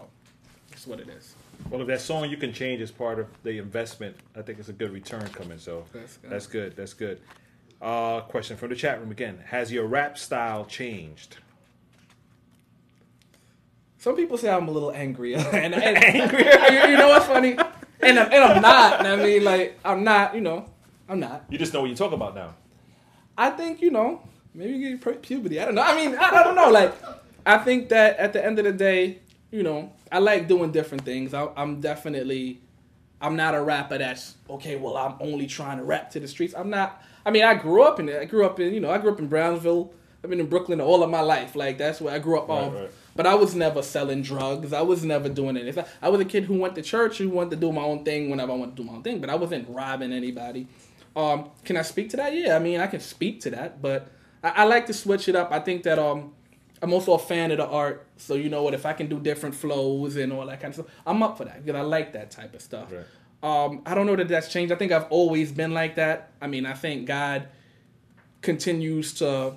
[0.70, 1.36] that's what it is.
[1.70, 4.70] Well, if that song you can change is part of the investment, I think it's
[4.70, 5.58] a good return coming.
[5.60, 6.32] So That's good.
[6.32, 6.76] that's good.
[6.76, 7.22] That's good.
[7.82, 11.38] Uh, question from the chat room again: Has your rap style changed?
[14.00, 16.54] Some people say I'm a little angrier, and, and angrier.
[16.72, 17.58] You, you know what's funny?
[18.02, 19.06] And I'm, and I'm not.
[19.06, 20.34] I mean, like I'm not.
[20.34, 20.66] You know,
[21.08, 21.44] I'm not.
[21.50, 22.56] You just know what you're talking about now.
[23.38, 24.22] I think you know
[24.54, 25.60] maybe you get puberty.
[25.60, 25.84] I don't know.
[25.84, 26.70] I mean, I, I don't know.
[26.70, 26.96] Like,
[27.46, 29.20] I think that at the end of the day,
[29.52, 31.34] you know, I like doing different things.
[31.34, 32.62] I, I'm definitely,
[33.22, 34.78] I'm not a rapper that's okay.
[34.78, 36.54] Well, I'm only trying to rap to the streets.
[36.56, 37.04] I'm not.
[37.26, 38.22] I mean, I grew up in it.
[38.22, 39.94] I grew up in you know, I grew up in Brownsville.
[40.24, 41.56] I've been in Brooklyn all of my life.
[41.56, 42.50] Like that's where I grew up.
[42.50, 42.92] Right, um, right.
[43.20, 44.72] But I was never selling drugs.
[44.72, 45.84] I was never doing anything.
[46.02, 48.30] I was a kid who went to church, who wanted to do my own thing
[48.30, 49.20] whenever I wanted to do my own thing.
[49.20, 50.68] But I wasn't robbing anybody.
[51.18, 52.34] Um, can I speak to that?
[52.34, 54.10] Yeah, I mean, I can speak to that, but
[54.42, 55.52] I, I like to switch it up.
[55.52, 56.32] I think that um,
[56.82, 58.74] I'm also a fan of the art, so you know what?
[58.74, 61.44] If I can do different flows and all that kind of stuff, I'm up for
[61.44, 62.90] that because I like that type of stuff.
[62.90, 63.04] Right.
[63.44, 64.72] Um, I don't know that that's changed.
[64.72, 66.32] I think I've always been like that.
[66.42, 67.50] I mean, I think God
[68.42, 69.56] continues to.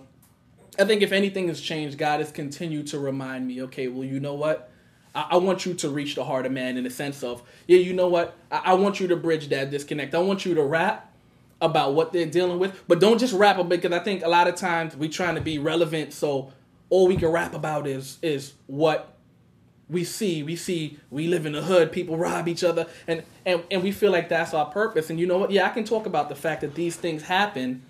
[0.79, 3.63] I think if anything has changed, God has continued to remind me.
[3.63, 4.71] Okay, well, you know what?
[5.15, 7.79] I, I want you to reach the heart of man in the sense of, yeah,
[7.79, 8.35] you know what?
[8.51, 10.15] I, I want you to bridge that disconnect.
[10.15, 11.13] I want you to rap
[11.61, 14.49] about what they're dealing with, but don't just rap about because I think a lot
[14.49, 16.53] of times we trying to be relevant, so
[16.91, 19.17] all we can rap about is is what
[19.89, 20.43] we see.
[20.43, 23.93] We see we live in the hood, people rob each other, and and and we
[23.93, 25.09] feel like that's our purpose.
[25.09, 25.53] And you know what?
[25.53, 27.83] Yeah, I can talk about the fact that these things happen,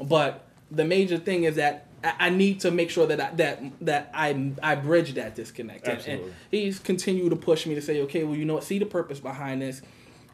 [0.00, 4.10] but the major thing is that I, need to make sure that I, that that
[4.14, 5.86] I I bridge that disconnect.
[5.86, 6.26] And- Absolutely.
[6.26, 8.64] And, he's continued to push me to say, okay, well, you know what?
[8.64, 9.82] See the purpose behind this,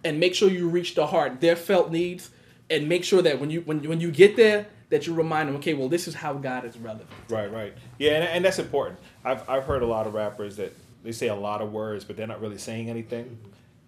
[0.05, 2.31] and make sure you reach the heart, their felt needs,
[2.71, 5.57] and make sure that when you when when you get there, that you remind them,
[5.57, 7.11] okay, well, this is how God is relevant.
[7.29, 7.75] Right, right.
[7.99, 8.99] Yeah, and, and that's important.
[9.25, 10.73] I've I've heard a lot of rappers that
[11.05, 13.39] they say a lot of words, but they're not really saying anything.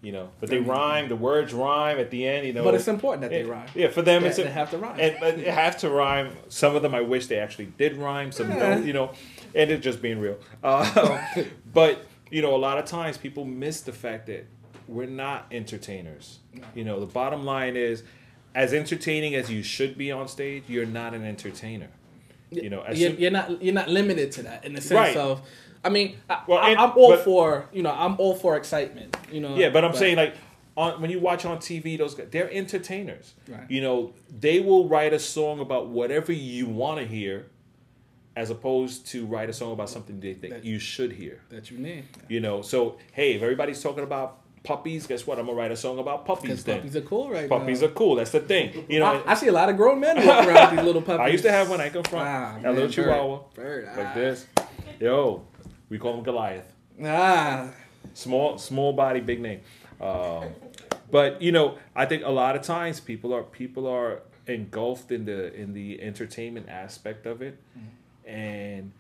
[0.03, 1.09] You know, but they rhyme.
[1.11, 2.47] The words rhyme at the end.
[2.47, 3.69] You know, But it's important that they Yeah, rhyme.
[3.75, 4.99] Yeah, for them, They- it's they have to rhyme.
[4.99, 6.33] And, they have to rhyme.
[6.49, 8.33] Some of them, I wish they actually did rhyme.
[8.33, 8.87] Some don't.
[8.87, 9.13] You know,
[9.55, 10.39] and it's just being real.
[10.65, 11.23] Uh,
[11.75, 14.47] but you know, a lot of times people miss the fact that
[14.89, 16.39] we're not entertainers.
[16.75, 18.03] You know, the bottom line is,
[18.55, 21.89] as entertaining as you should be on stage, you're not an entertainer.
[22.51, 25.15] You know, as you're, soon- you're not you're not limited to that in the sense
[25.15, 25.17] Right.
[25.17, 25.43] of.
[25.85, 28.57] I mean, I, well, and, I, am all but- for you know I'm all for
[28.57, 29.17] excitement.
[29.33, 29.57] You know.
[29.57, 30.35] Yeah, but I'm saying like
[30.77, 33.35] on when you watch on TV, those guys, they're entertainers.
[33.49, 33.69] Right.
[33.71, 37.47] You know, they will write a song about whatever you want to hear,
[38.37, 41.41] as opposed to write a song about something they think That- you should hear.
[41.51, 42.05] that you need.
[42.29, 45.39] You know, so hey, if everybody's talking about puppies, guess what?
[45.39, 46.63] I'm gonna write a song about puppies.
[46.63, 47.89] Then puppies are cool right puppies now.
[47.89, 48.17] are cool.
[48.17, 48.85] That's the thing.
[48.89, 51.03] You know, I, I see a lot of grown men walking around with these little
[51.03, 51.21] puppies.
[51.27, 51.81] I used to have one.
[51.81, 52.93] I come from Ah, a little bird.
[52.93, 54.15] Chihuahua, Bird, like ah.
[54.15, 54.47] this.
[55.01, 55.47] Yo,
[55.91, 56.73] we call him Goliath.
[57.05, 57.69] Ah,
[58.15, 59.61] small small body big name.
[60.01, 60.45] Um,
[61.11, 65.25] but you know i think a lot of times people are people are engulfed in
[65.25, 67.59] the in the entertainment aspect of it.
[68.27, 68.93] And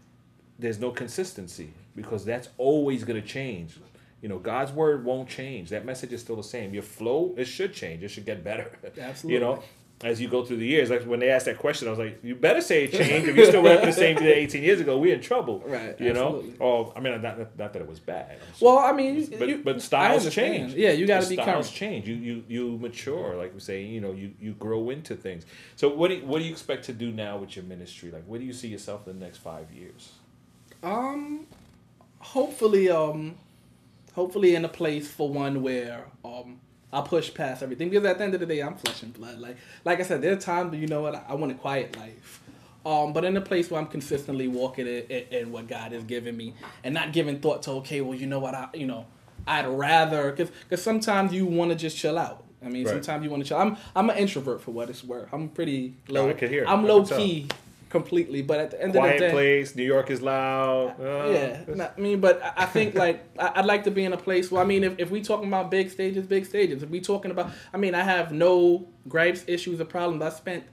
[0.59, 3.79] there's no consistency because that's always going to change.
[4.21, 5.71] You know god's word won't change.
[5.71, 6.75] That message is still the same.
[6.75, 8.03] Your flow it should change.
[8.03, 8.71] It should get better.
[8.99, 9.35] Absolutely.
[9.35, 9.63] you know
[10.03, 12.19] as you go through the years like when they asked that question i was like
[12.23, 14.97] you better say it changed if you're still rapping the same thing 18 years ago
[14.99, 16.57] we're in trouble Right, you know absolutely.
[16.61, 19.63] oh i mean not, not, not that it was bad well, I mean, but you,
[19.65, 20.75] but styles change.
[20.75, 21.77] Yeah, you got to be styles current.
[21.77, 22.09] change.
[22.09, 23.83] You you you mature, like we say.
[23.83, 25.47] You know, you you grow into things.
[25.77, 28.11] So what do you, what do you expect to do now with your ministry?
[28.11, 30.13] Like, where do you see yourself in the next five years?
[30.83, 31.47] Um,
[32.19, 33.37] hopefully, um,
[34.13, 36.61] hopefully in a place for one where um
[36.93, 39.39] I push past everything because at the end of the day I'm flesh and blood.
[39.39, 41.97] Like like I said, there are times you know what I, I want a quiet
[41.97, 42.41] life.
[42.85, 46.55] Um, but in a place where I'm consistently walking in, what God has given me
[46.83, 49.07] and not giving thought to okay, well you know what I you know
[49.47, 52.45] I'd rather because because sometimes you want to just chill out.
[52.63, 52.93] I mean, Right.
[52.93, 53.59] sometimes you want to chill.
[53.59, 55.29] I'm I'm an introvert for what it's worth.
[55.33, 56.29] I'm pretty low.
[56.29, 56.65] I can hear.
[56.67, 57.49] I'm I low key
[57.91, 59.77] completely, but at the end of the day, place.
[59.77, 60.95] New York is loud.
[60.99, 64.17] Uh, yeah, not- I mean, but I think like I'd like to be in a
[64.17, 66.83] place where I mean, if, if we talking about big stages, big stages.
[66.83, 70.23] If we talking about, I mean, I have no gripes, issues, or problems.
[70.23, 70.65] I spent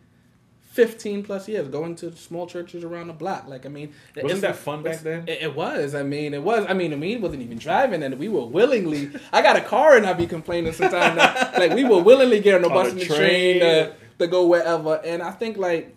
[0.61, 3.47] fifteen plus years going to small churches around the block.
[3.47, 5.28] Like, I mean, Wasn't that fun back then?
[5.28, 5.95] It, it was.
[5.95, 6.65] I mean, it was.
[6.70, 9.09] I mean, I mean, wasn't even driving, and we were willingly.
[9.34, 11.18] I got a car, and I'd be complaining sometimes.
[11.57, 13.59] like we were willingly getting on the On bus and the train train.
[13.61, 15.01] to, to go wherever.
[15.03, 15.95] And I think like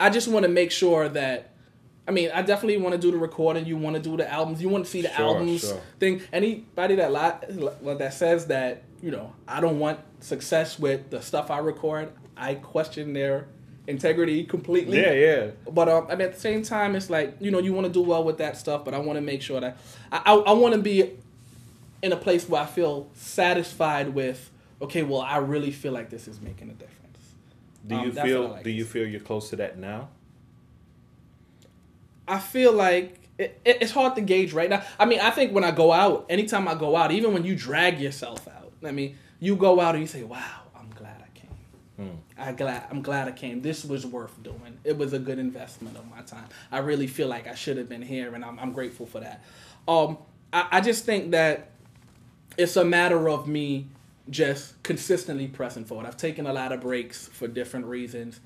[0.00, 1.50] I just want to make sure that.
[2.06, 3.66] I mean, I definitely want to do the recording.
[3.66, 4.62] You want to do the albums.
[4.62, 5.80] You want to see the Sure, albums sure.
[6.00, 6.22] thing.
[6.32, 11.50] Anybody that li- that says that you know I don't want success with the stuff
[11.50, 13.48] I record, I question their
[13.86, 15.00] integrity completely.
[15.00, 15.50] Yeah, yeah.
[15.70, 17.92] But um, I mean, at the same time, it's like you know you want to
[17.92, 19.76] do well with that stuff, but I want to make sure that
[20.10, 21.10] I I, I want to be
[22.02, 24.50] in a place where I feel satisfied with.
[24.80, 27.07] Okay, well, I really feel like this is making a difference.
[27.86, 30.08] Do Um, you feel like Do you feel you're close to that now?
[32.26, 34.82] I feel like it, it, it's hard to gauge right now.
[34.98, 37.54] I mean, I think when I go out, anytime I go out, even when you
[37.54, 41.38] drag yourself out, I mean, you go out and you say, "Wow, I'm glad I
[41.38, 41.48] came.
[42.36, 43.62] I glad I'm glad I came.
[43.62, 44.78] This was worth doing.
[44.84, 46.46] It was a good investment of my time.
[46.70, 49.42] I really feel like I should have been here, and I'm, I'm grateful for that.
[49.86, 50.18] Um,
[50.52, 51.70] I, I just think that
[52.56, 53.86] it's a matter of me
[54.30, 56.06] just consistently pressing forward.
[56.06, 58.40] I've taken a lot of breaks for different reasons.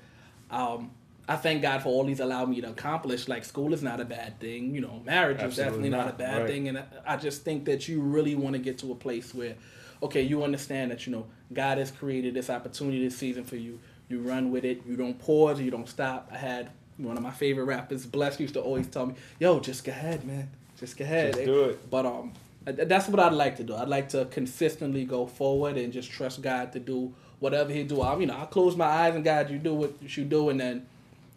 [0.49, 0.91] Um,
[1.27, 3.27] I thank God for all He's allowed me to accomplish.
[3.27, 5.01] Like school is not a bad thing, you know.
[5.05, 6.47] Marriage is definitely not, not, a bad right.
[6.47, 9.55] thing, and I, just think that you really want to get to a place where,
[10.01, 13.79] okay, you understand that you know God has created this opportunity this season for you.
[14.09, 14.81] You run with it.
[14.85, 15.61] You don't pause.
[15.61, 16.29] You don't stop.
[16.31, 19.85] I had one of my favorite rappers, Bless, used to always tell me, "Yo, just
[19.85, 20.49] go ahead, man.
[20.77, 21.35] Just go ahead.
[21.35, 21.89] Just do it.
[21.89, 22.33] But um,
[22.65, 23.75] that's what I'd like to do.
[23.75, 28.01] I'd like to consistently go forward and just trust God to do whatever He do.
[28.01, 30.59] I, you know, I close my eyes and God, you do what you do, and
[30.59, 30.87] then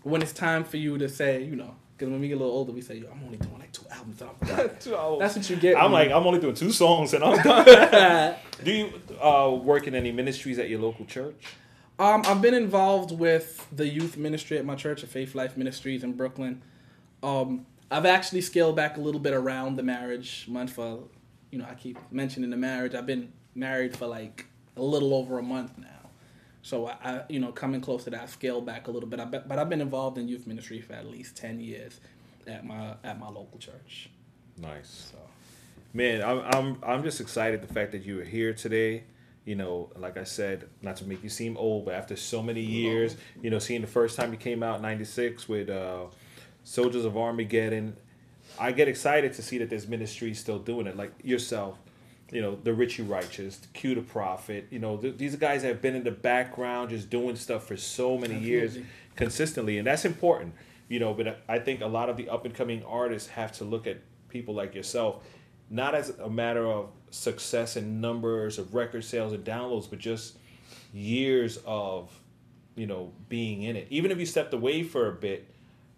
[0.03, 2.53] when it's time for you to say, you know, because when we get a little
[2.53, 4.21] older, we say, Yo, I'm only doing like two albums.
[4.21, 5.19] And I'm done.
[5.19, 5.77] That's what you get.
[5.77, 5.93] I'm man.
[5.93, 8.37] like, I'm only doing two songs and I'm done.
[8.65, 11.43] Do you uh, work in any ministries at your local church?
[11.99, 16.05] Um, I've been involved with the youth ministry at my church, at Faith Life Ministries
[16.05, 16.61] in Brooklyn.
[17.23, 21.05] Um, I've actually scaled back a little bit around the marriage month for,
[21.57, 22.95] you know, I keep mentioning the marriage.
[22.95, 24.45] I've been married for like
[24.77, 26.11] a little over a month now.
[26.61, 29.21] So I, I you know, coming close to that, I scaled back a little bit.
[29.21, 31.99] I but I've been involved in youth ministry for at least ten years
[32.47, 34.11] at my at my local church.
[34.59, 35.13] Nice.
[35.13, 35.19] So
[35.95, 39.05] Man, I'm I'm I'm just excited the fact that you were here today.
[39.47, 42.61] You know, like I said, not to make you seem old, but after so many
[42.61, 46.07] years, you know, seeing the first time you came out in '96 with uh,
[46.65, 47.97] Soldiers of Armageddon,
[48.59, 51.79] I get excited to see that there's ministries still doing it, like yourself.
[52.31, 54.67] you know, the Richie Righteous, the Q the Prophet.
[54.71, 58.19] You know, th- these guys have been in the background just doing stuff for so
[58.19, 58.79] many years
[59.15, 60.55] consistently, and that's important.
[60.89, 63.65] You know, but I think a lot of the up and coming artists have to
[63.65, 63.99] look at
[64.29, 65.25] people like yourself,
[65.71, 70.37] not as a matter of success and numbers of record sales and downloads, but just
[70.93, 72.11] years of,
[72.77, 73.87] you know, being in it.
[73.91, 75.49] Even if you stepped away for a bit,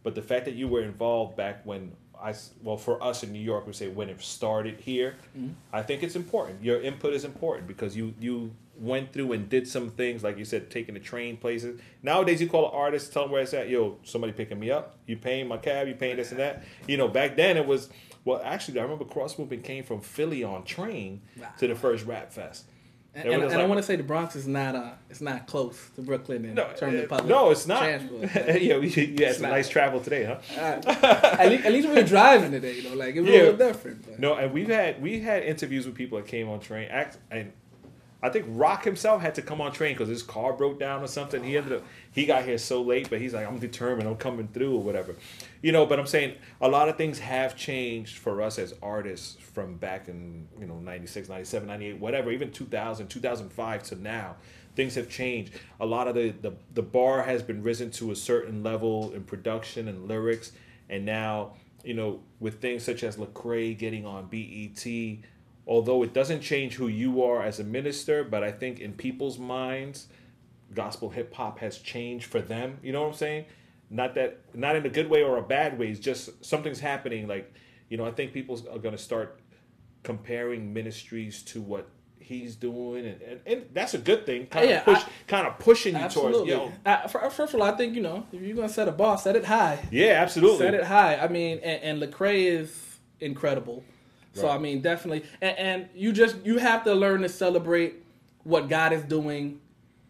[0.03, 1.93] but the fact that you were involved back when
[2.23, 5.53] I, well, for us in New York, we say when it started here, mm-hmm.
[5.73, 6.63] I think it's important.
[6.63, 10.45] Your input is important because you you went through and did some things like you
[10.45, 11.81] said, taking the train places.
[12.03, 13.69] Nowadays, you call an artist, tell them where it's at.
[13.69, 14.99] Yo, somebody picking me up.
[15.07, 15.89] You paying my cab.
[15.89, 16.65] You paying this and that.
[16.87, 17.89] You know, back then it was.
[18.25, 21.23] Well, actually, I remember Cross Movement came from Philly on train
[21.59, 22.67] to the first Rap Fest.
[23.19, 25.91] And, and, and I want to say the Bronx is not uh it's not close
[25.97, 27.81] to Brooklyn in No, terms uh, of public no, it's not.
[27.81, 28.23] transport.
[28.63, 29.51] yeah, we, you had some not.
[29.53, 30.39] nice travel today, huh?
[30.57, 33.39] at, least, at least we were driving today, you know, like it was Yeah.
[33.39, 34.05] a little different.
[34.07, 34.21] But.
[34.21, 36.89] No, and we've had we had interviews with people that came on train.
[36.91, 37.53] Act and
[38.21, 41.07] I think Rock himself had to come on train because his car broke down or
[41.07, 41.45] something.
[41.45, 44.49] He ended up he got here so late, but he's like, I'm determined, I'm coming
[44.49, 45.15] through or whatever.
[45.63, 49.37] You know, but I'm saying a lot of things have changed for us as artists
[49.41, 54.37] from back in you know 96, 97, 98, whatever, even 2000, 2005 to now.
[54.75, 55.53] Things have changed.
[55.81, 59.23] A lot of the, the the bar has been risen to a certain level in
[59.23, 60.53] production and lyrics,
[60.89, 61.53] and now
[61.85, 64.85] you know with things such as Lecrae getting on BET,
[65.69, 69.39] although it doesn't change who you are as a minister, but I think in people's
[69.39, 70.09] minds,
[70.75, 72.79] gospel hip hop has changed for them.
[72.83, 73.45] You know what I'm saying?
[73.91, 75.89] Not that not in a good way or a bad way.
[75.89, 77.29] It's just something's happening.
[77.29, 77.53] Like
[77.89, 79.41] you know, I think people are gonna start
[80.03, 81.89] comparing ministries to what
[82.19, 84.47] he's doing, and, and, and that's a good thing.
[84.47, 86.53] Kind Yeah, of push, I- kind of pushing you Absolutely.
[86.53, 87.09] towards yo.
[87.09, 89.37] Fir- first of all, I think you know if you're gonna set a bar, set
[89.37, 89.79] it high.
[89.91, 90.59] Yeah, absolutely.
[90.67, 91.17] Set it high.
[91.17, 93.83] I mean, and, and Lecrae is incredible.
[94.41, 98.03] So I mean, definitely, and, and you just you have to learn to celebrate
[98.45, 99.61] what God is doing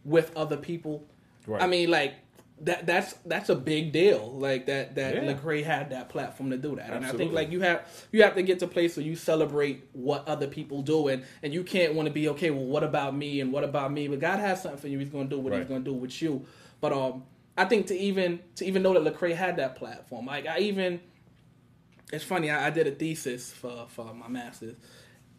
[0.04, 1.04] with other people.
[1.46, 1.62] Right.
[1.62, 2.14] I mean, like
[2.62, 4.32] that that's that's a big deal.
[4.32, 5.32] Like that that Yeah.
[5.32, 8.34] Lecrae had that platform to do that, and I think like you have you have
[8.34, 11.62] to get to a place where you celebrate what other people do, and and you
[11.62, 12.50] can't want to be okay.
[12.50, 13.40] Well, what about me?
[13.40, 14.08] And what about me?
[14.08, 14.98] But God has something for you.
[14.98, 16.44] He's going to do what He's going to do with you.
[16.80, 17.24] But um,
[17.56, 21.00] I think to even to even know that Lecrae had that platform, like I even
[22.12, 22.50] it's funny.
[22.50, 24.76] I, I did a thesis for for my master's,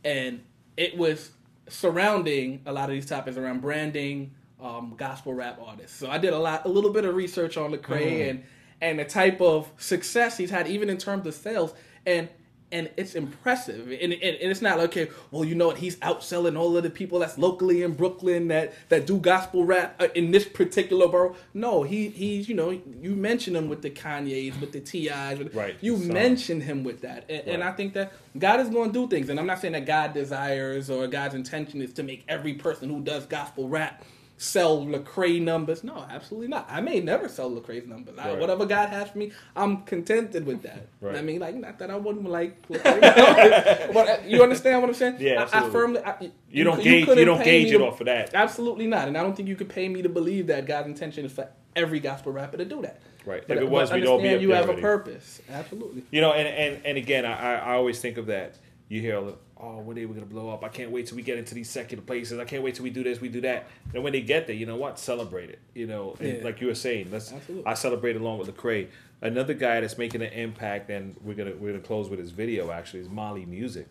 [0.04, 0.44] and
[0.78, 1.32] it was
[1.68, 5.98] surrounding a lot of these topics around branding, um, gospel rap artists.
[5.98, 8.44] So I did a lot, a little bit of research on Lecrae and
[8.82, 11.74] and the type of success he's had, even in terms of sales,
[12.06, 12.30] and
[12.72, 13.88] and it's impressive.
[13.92, 15.78] And, and, and it's not like, okay, well, you know what?
[15.78, 19.96] He's outselling all of the people that's locally in Brooklyn that that do gospel rap
[20.00, 21.36] uh, in this particular borough.
[21.54, 25.76] No, he he's you know you mention him with the Kanyes, with the T.I.'s, Right,
[25.82, 26.08] You song.
[26.10, 29.30] mention him with that, and, and I think that God is going to do things.
[29.30, 32.90] And I'm not saying that God desires or God's intention is to make every person
[32.90, 34.04] who does gospel rap
[34.42, 35.84] sell Lecrae numbers.
[35.84, 36.66] No, absolutely not.
[36.70, 38.18] I may never sell Lecrae's numbers.
[38.18, 40.88] I, whatever God has for me, I'm contented with that.
[41.02, 41.16] Right.
[41.16, 45.16] I mean, like not that I wouldn't like, but uh, you understand what I'm saying?
[45.20, 46.02] Yeah, I, I firmly.
[46.04, 48.34] I, You don't gauge- you don't gauge it to- off of that.
[48.34, 49.08] Absolutely not.
[49.08, 51.48] And I don't think you could pay me to believe that God's intention is for
[51.76, 53.00] every gospel rapper to do that.
[53.26, 53.48] Right.
[53.48, 54.80] But, If it was, all be you have already.
[54.80, 55.42] a purpose.
[55.50, 56.04] Absolutely.
[56.12, 58.58] You know, and and and again, I I always think of that.
[58.90, 59.22] You hear,
[59.60, 60.64] oh, one day we're gonna blow up.
[60.64, 62.40] I can't wait till we get into these secular places.
[62.40, 63.68] I can't wait till we do this, we do that.
[63.94, 64.98] And when they get there, you know what?
[65.00, 65.60] Celebrate it.
[65.74, 66.44] You know, and Yeah.
[66.44, 67.32] like you were saying, let's.
[67.34, 67.66] Absolutely.
[67.66, 68.88] I celebrate along with Lecrae.
[69.22, 72.72] Another guy that's making an impact, and we're gonna we're gonna close with his video.
[72.72, 73.88] Actually, is Mali Music.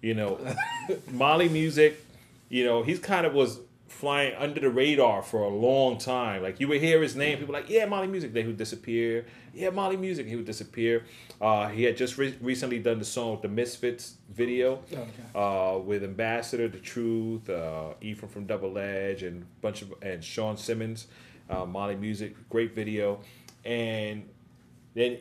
[0.00, 0.38] You know,
[1.10, 2.04] Mali Music.
[2.48, 3.58] You know, he's kind of was
[3.98, 6.40] flying under the radar for a long time.
[6.42, 8.32] Like you would hear his name, people like, yeah, Mali Music.
[8.32, 9.26] Then he would disappear.
[9.52, 10.26] Yeah, Mali Music.
[10.28, 11.04] He would disappear.
[11.40, 15.04] Uh, he had just re- recently done the song with the Misfits video Okay.
[15.34, 20.56] uh, with Ambassador, The Truth, uh, Ephraim from Double Edge, and bunch of and Sean
[20.56, 21.08] Simmons.
[21.50, 23.20] Uh, Mali Music, great video,
[23.64, 24.28] and
[24.94, 25.18] then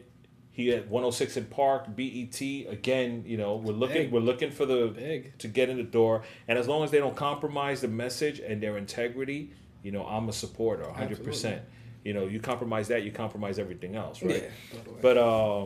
[0.58, 2.41] he had 106 in Park, BET.
[2.41, 4.12] Again, you know, we're looking Big.
[4.12, 5.38] we're looking for the Big.
[5.38, 8.60] to get in the door, and as long as they don't compromise the message and
[8.60, 9.51] their integrity,
[9.84, 11.24] you know, I'm a supporter, 100.
[11.24, 11.72] percent Absolutely.
[12.03, 14.49] You know, you compromise that, you compromise everything else, right?
[14.74, 14.80] Yeah.
[14.99, 15.66] But uh,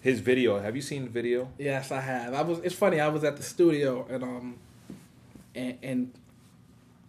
[0.00, 1.50] his video, have you seen the video?
[1.58, 2.32] Yes, I have.
[2.32, 2.60] I was.
[2.60, 3.00] It's funny.
[3.00, 4.58] I was at the studio and um,
[5.56, 6.12] and and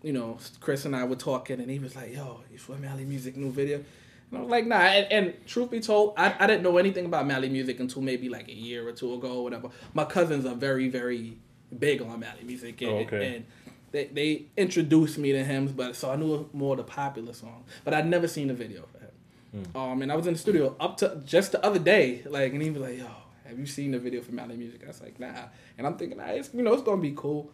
[0.02, 3.06] you know, Chris and I were talking, and he was like, "Yo, you for Mali
[3.06, 3.84] Music new video?"
[4.32, 7.06] And I was like, "Nah." And, and truth be told, I, I didn't know anything
[7.06, 9.70] about Mali Music until maybe like a year or two ago, or whatever.
[9.94, 11.38] My cousins are very very
[11.78, 13.36] big on Mali Music, and, Oh, okay.
[13.36, 13.46] and
[13.92, 17.66] they they introduced me to him, but so I knew more of the popular song,
[17.84, 19.66] but I'd never seen the video for him.
[19.74, 19.78] Hmm.
[19.78, 22.62] Um, and I was in the studio up to just the other day, like, and
[22.62, 23.08] he was like, "Yo."
[23.52, 24.82] have you seen the video for Mali Music?
[24.82, 25.28] I was like, nah.
[25.78, 27.52] And I'm thinking, nah, it's, you know, it's gonna be cool.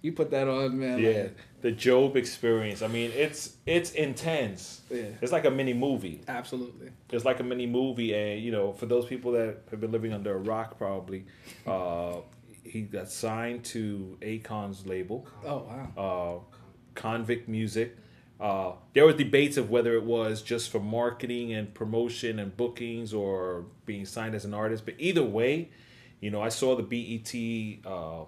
[0.00, 0.98] You put that on, man.
[1.00, 2.82] Yeah, like, the Job experience.
[2.82, 4.80] I mean, it's it's intense.
[4.90, 5.02] Yeah.
[5.20, 6.20] It's like a mini movie.
[6.28, 6.90] absolutely.
[7.10, 10.12] It's like a mini movie, and you know, for those people that have been living
[10.12, 11.24] under a rock, probably,
[11.66, 12.16] uh,
[12.62, 16.44] he got signed to Akon's label, Oh wow.
[16.96, 17.96] uh, Konvict Music.
[18.40, 23.12] Uh, there were debates of whether it was just for marketing and promotion and bookings
[23.12, 25.70] or being signed as an artist, but either way,
[26.20, 27.34] you know, I saw the BET
[27.92, 28.24] uh,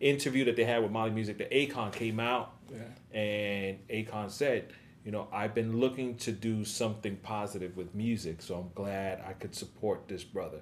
[0.00, 1.38] interview that they had with Mali Music.
[1.38, 3.18] That Akon came out Yeah.
[3.18, 4.68] and Akon said,
[5.04, 9.32] you know, I've been looking to do something positive with music, so I'm glad I
[9.34, 10.58] could support this brother.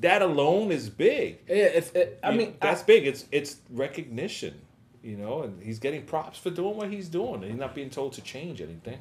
[0.00, 1.40] That alone is big.
[1.48, 1.90] Yeah, it's.
[1.90, 3.06] It, I You- mean, that's I, big.
[3.08, 4.54] It's it's recognition,
[5.02, 7.36] you know, and he's getting props for doing what he's doing.
[7.42, 8.98] and He's not being told to change anything.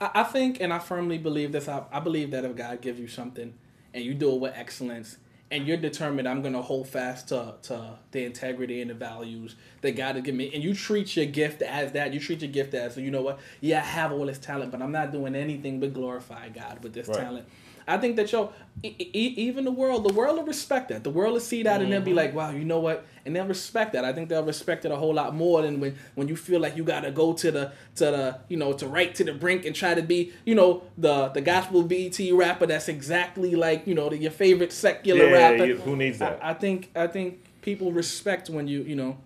[0.00, 1.68] I, I think, and I firmly believe this.
[1.68, 3.52] I, I believe that if God gives you something,
[3.92, 5.18] and you do it with excellence,
[5.50, 9.56] and you're determined, I'm going to hold fast to to the integrity and the values
[9.80, 12.12] that God has given me, and you treat your gift as that.
[12.12, 13.38] You treat your gift as, so you know what?
[13.60, 16.92] Yeah, I have all this talent, but I'm not doing anything but glorify God with
[16.92, 17.18] this Right.
[17.18, 17.46] talent.
[17.88, 21.02] I think that yo, e- e- even the world, the world will respect that.
[21.02, 22.18] The world will see that and they'll be mm-hmm.
[22.18, 23.06] like, wow, you know what?
[23.24, 24.04] And they'll respect that.
[24.04, 26.76] I think they'll respect it a whole lot more than when when you feel like
[26.76, 29.74] you gotta go to the to the you know to right to the brink and
[29.74, 34.08] try to be you know the the gospel BET rapper that's exactly like you know
[34.08, 35.66] the, your favorite secular Yeah, rapper.
[35.66, 36.38] you- who needs that?
[36.42, 39.18] I, I think I think people respect when you you know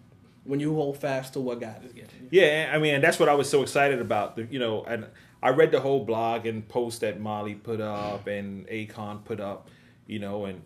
[0.44, 2.28] when you hold fast to what God is giving you.
[2.40, 4.36] Yeah, I mean, and that's what I was so excited about.
[4.36, 5.06] The, you know, and
[5.42, 9.68] I read the whole blog and post that Mali put up and Akon put up.
[10.06, 10.62] You know, and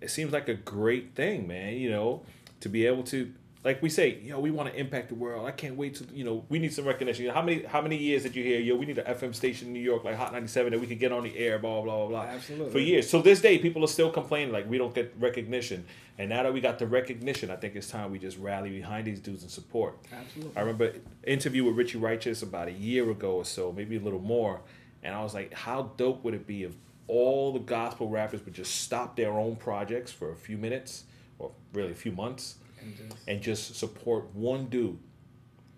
[0.00, 1.74] it seems like a great thing, man.
[1.74, 2.22] You know,
[2.60, 3.32] to be able to,
[3.68, 5.46] like we say, yo, we want to impact the world.
[5.46, 7.24] I can't wait to, you know, we need some recognition.
[7.24, 9.34] You know, How many how many years did you hear, yo, we need an FM
[9.34, 11.82] station in New York like Hot 97 that we could get on the air, blah
[11.82, 12.22] blah blah blah.
[12.22, 12.72] Absolutely.
[12.72, 13.10] For years.
[13.10, 15.84] So this day, people are still complaining like we don't get recognition.
[16.16, 19.06] And now that we got the recognition, I think it's time we just rally behind
[19.06, 19.98] these dudes and support.
[20.10, 20.56] Absolutely.
[20.56, 24.00] I remember an interview with Richie Righteous about a year ago or so, maybe a
[24.00, 24.62] little more,
[25.02, 26.72] and I was like, how dope would it be if
[27.06, 31.04] all the gospel rappers would just stop their own projects for a few minutes,
[31.38, 34.98] or really a few months, And just, and just support one dude,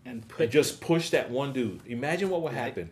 [0.04, 1.80] and put and just push that one dude.
[1.86, 2.90] Imagine what would happen.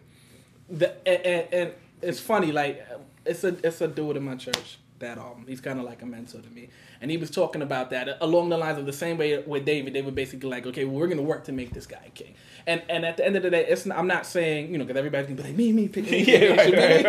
[0.69, 2.87] the, and, and, and it's funny like
[3.25, 6.07] it's a it's a dude in my church that um he's kind of like a
[6.07, 6.69] mentor to me
[7.01, 9.93] and he was talking about that along the lines of the same way with david
[9.95, 12.35] they were basically like okay well, we're gonna work to make this guy king
[12.67, 14.85] and and at the end of the day it's not, i'm not saying you know
[14.85, 17.09] because everybody's gonna be like me me pick me, Yeah, me, right, should be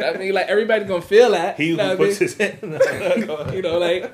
[0.00, 2.28] right, i mean like everybody's gonna feel that He you know I puts mean?
[2.28, 2.58] his hand.
[3.54, 4.12] you know, like.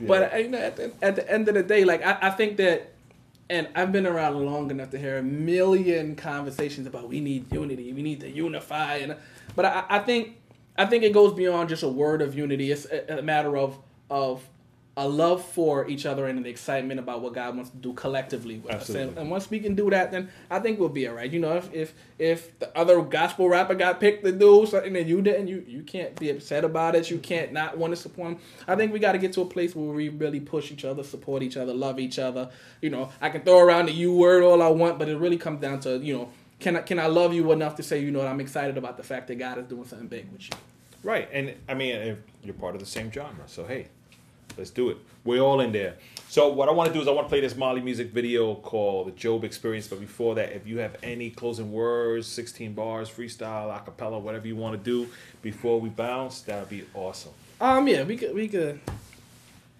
[0.00, 2.30] But uh, you know, at the, at the end of the day, like I, I
[2.30, 2.92] think that,
[3.50, 7.92] and I've been around long enough to hear a million conversations about we need unity,
[7.92, 9.16] we need to unify, and
[9.54, 10.36] but I, I think
[10.76, 12.70] I think it goes beyond just a word of unity.
[12.70, 13.78] It's a, a matter of
[14.10, 14.42] of
[14.96, 18.58] a love for each other and an excitement about what God wants to do collectively
[18.58, 18.82] with us.
[18.82, 19.08] Absolutely.
[19.08, 21.30] And, and once we can do that, then I think we'll be all right.
[21.30, 25.08] You know, if if if the other gospel rapper got picked to do something and
[25.08, 27.10] you didn't, you you can't be upset about it.
[27.10, 28.38] You can't not want to support him.
[28.68, 31.02] I think we got to get to a place where we really push each other,
[31.02, 32.50] support each other, love each other.
[32.80, 35.38] You know, I can throw around the U word all I want, but it really
[35.38, 36.28] comes down to you know.
[36.60, 38.96] Can I, can I love you enough to say, you know what, I'm excited about
[38.96, 40.56] the fact that God is doing something big with you?
[41.02, 43.88] Right, and I mean, if you're part of the same genre, so hey,
[44.56, 44.96] let's do it.
[45.24, 45.96] We're all in there.
[46.28, 48.56] So what I want to do is I want to play this Mali Music video
[48.56, 49.86] called the Job Experience.
[49.86, 54.56] But before that, if you have any closing words, 16 bars, freestyle, acapella, whatever you
[54.56, 55.10] want to do
[55.42, 57.32] before we bounce, that would be awesome.
[57.60, 58.80] Um, yeah, we could, we could.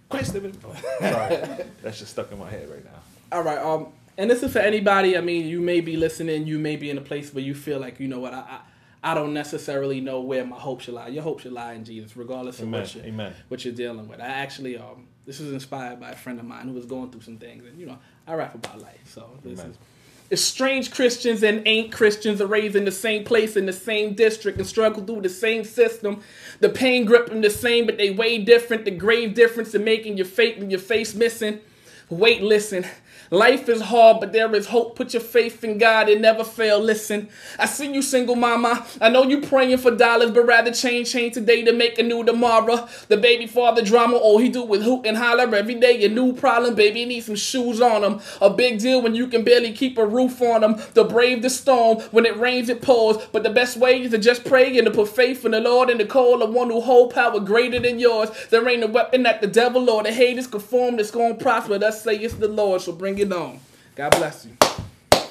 [0.09, 0.53] Quit snipping.
[0.99, 1.37] Sorry,
[1.81, 2.99] that's just stuck in my head right now.
[3.31, 3.57] All right.
[3.57, 5.17] Um, and this is for anybody.
[5.17, 6.47] I mean, you may be listening.
[6.47, 8.59] You may be in a place where you feel like, you know what, I, I,
[9.05, 11.09] I don't necessarily know where my hope should lie.
[11.09, 12.81] Your hope should lie in Jesus, regardless of Amen.
[12.81, 13.33] what you're, Amen.
[13.49, 14.19] what you're dealing with.
[14.19, 17.21] I actually, um, this was inspired by a friend of mine who was going through
[17.21, 18.99] some things, and you know, I rap about life.
[19.05, 19.71] So this Amen.
[19.71, 19.77] is.
[20.31, 24.15] It's strange Christians and ain't Christians are raised in the same place in the same
[24.15, 26.23] district and struggle through the same system.
[26.61, 28.85] The pain grip them the same, but they way different.
[28.85, 31.59] The grave difference in making your fate and your face missing.
[32.09, 32.85] Wait, listen.
[33.31, 34.95] Life is hard, but there is hope.
[34.95, 36.79] Put your faith in God and never fail.
[36.79, 38.85] Listen, I see you single mama.
[39.01, 42.23] I know you praying for dollars, but rather change, change today to make a new
[42.23, 42.87] tomorrow.
[43.07, 46.03] The baby father drama, all he do with hoot and holler every day.
[46.05, 48.19] A new problem, baby, need some shoes on him.
[48.41, 50.81] A big deal when you can barely keep a roof on him.
[50.93, 53.17] The brave the storm, when it rains it pours.
[53.31, 55.89] But the best way is to just pray and to put faith in the Lord
[55.89, 58.29] and to call the one who hold power greater than yours.
[58.49, 61.77] There ain't a weapon that the devil or the haters could form that's gonna prosper.
[61.77, 63.59] Thus say it's the Lord, so bring it on.
[63.93, 65.21] God bless you.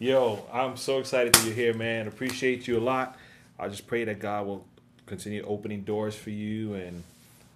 [0.00, 2.08] Yo, I'm so excited that you're here, man.
[2.08, 3.16] Appreciate you a lot.
[3.56, 4.66] I just pray that God will
[5.06, 7.04] continue opening doors for you and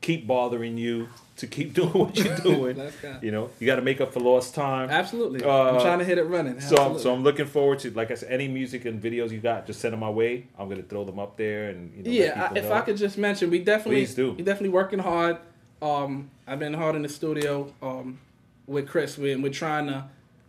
[0.01, 2.81] keep bothering you to keep doing what you're doing.
[3.21, 4.91] You know, you got to make up for lost time.
[4.91, 5.43] Absolutely.
[5.43, 6.61] Uh, I'm trying to hit it running.
[6.61, 7.03] So, I'm, Absolutely.
[7.03, 9.81] so I'm looking forward to, like I said, any music and videos you got, just
[9.81, 10.47] send them my way.
[10.57, 12.75] I'm gonna throw them up there, and you know, yeah, I, if know.
[12.75, 14.35] I could just mention, we definitely, Please do.
[14.35, 15.39] we definitely working hard.
[15.83, 18.21] Um, I've been hard in the studio um,
[18.69, 19.19] with Chris.
[19.19, 20.05] We, we're trying to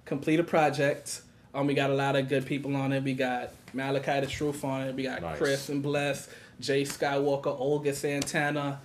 [0.05, 1.21] complete a project.
[1.55, 3.03] Um, we got a lot of good people on it.
[3.03, 4.95] We got Malachi the Truth on it.
[4.95, 5.37] We got Nice.
[5.37, 8.79] Chris and Bless, Jay Skywalker, Olga Santana,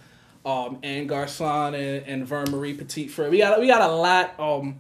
[0.47, 3.29] um, Ann Garson, and, and Vern Marie Petit Frere.
[3.29, 4.39] We got we got a lot.
[4.39, 4.77] Um,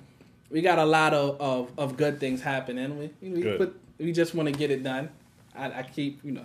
[0.50, 2.98] we got a lot of, of, of good things happening.
[2.98, 3.58] We we, Good.
[3.58, 5.10] but we just want to get it done.
[5.54, 6.44] I, I keep you know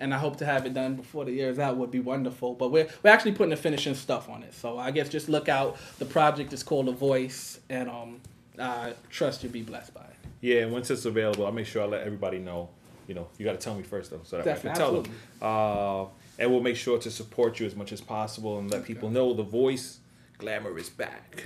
[0.00, 2.54] and I hope to have it done before the year is out would be wonderful.
[2.54, 5.48] But we're we're actually putting the finishing stuff on it, so I guess just look
[5.48, 5.76] out.
[5.98, 8.20] The project is called The Voice, and um,
[8.58, 10.16] I trust you'll be blessed by it.
[10.40, 12.70] Yeah, and once it's available, I'll make sure I let everybody know.
[13.06, 15.02] You know, you got to tell me first though, so that I can Definitely, tell
[15.02, 15.12] them.
[15.40, 16.04] Uh,
[16.38, 19.34] and we'll make sure to support you as much as possible and let people know
[19.34, 19.98] the voice
[20.38, 21.44] glamour is back.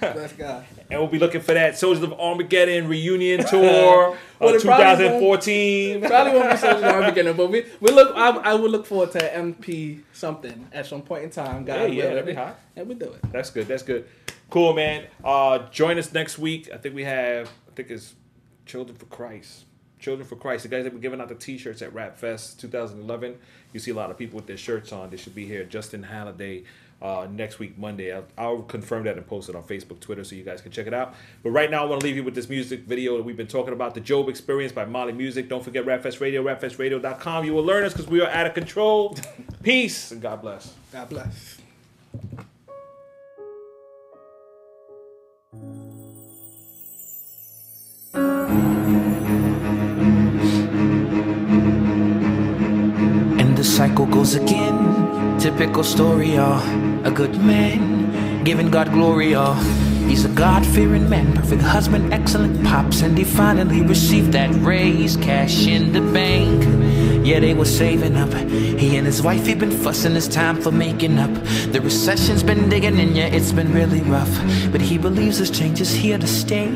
[0.00, 0.64] Bless God.
[0.90, 5.42] And we'll be looking for that Soldiers of Armageddon reunion tour Well, it probably won't-
[5.42, 6.00] 2014.
[6.02, 8.14] Probably won't be so hard beginning, but we we look.
[8.16, 11.64] I, I would look forward to MP something at some point in time.
[11.64, 12.58] God Yeah, yeah, that'd be hot.
[12.76, 13.20] and we do it.
[13.32, 13.66] That's good.
[13.66, 14.06] That's good.
[14.50, 15.06] Cool, man.
[15.24, 16.70] Uh, join us next week.
[16.72, 17.48] I think we have.
[17.68, 18.14] I think it's
[18.66, 19.64] Children for Christ.
[19.98, 20.62] Children for Christ.
[20.62, 23.36] The guys that were giving out the T-shirts at Rap Fest 2011.
[23.72, 25.10] You see a lot of people with their shirts on.
[25.10, 25.64] They should be here.
[25.64, 26.64] Justin Halliday.
[27.04, 28.14] Uh, next week, Monday.
[28.14, 30.86] I'll, I'll confirm that and post it on Facebook, Twitter, so you guys can check
[30.86, 31.14] it out.
[31.42, 33.46] But right now, I want to leave you with this music video that we've been
[33.46, 35.50] talking about, the Job Experience by Mali Music.
[35.50, 37.44] Don't forget Rapfest Radio, rapfestradio.com.
[37.44, 39.18] You will learn us because we are out of control.
[39.62, 40.72] Peace and God bless.
[40.92, 41.58] God bless.
[53.42, 55.38] And the cycle goes again.
[55.38, 56.93] Typical story, y'all.
[57.04, 59.54] A good man, giving God glory, y'all.
[60.08, 65.14] He's a God fearing man, perfect husband, excellent pops, and he finally received that raise,
[65.18, 66.64] cash in the bank.
[67.26, 68.32] Yeah, they were saving up.
[68.48, 70.16] He and his wife, he been fussing.
[70.16, 71.30] It's time for making up.
[71.72, 74.34] The recession's been digging in, yeah, it's been really rough.
[74.72, 76.68] But he believes this change is here to stay.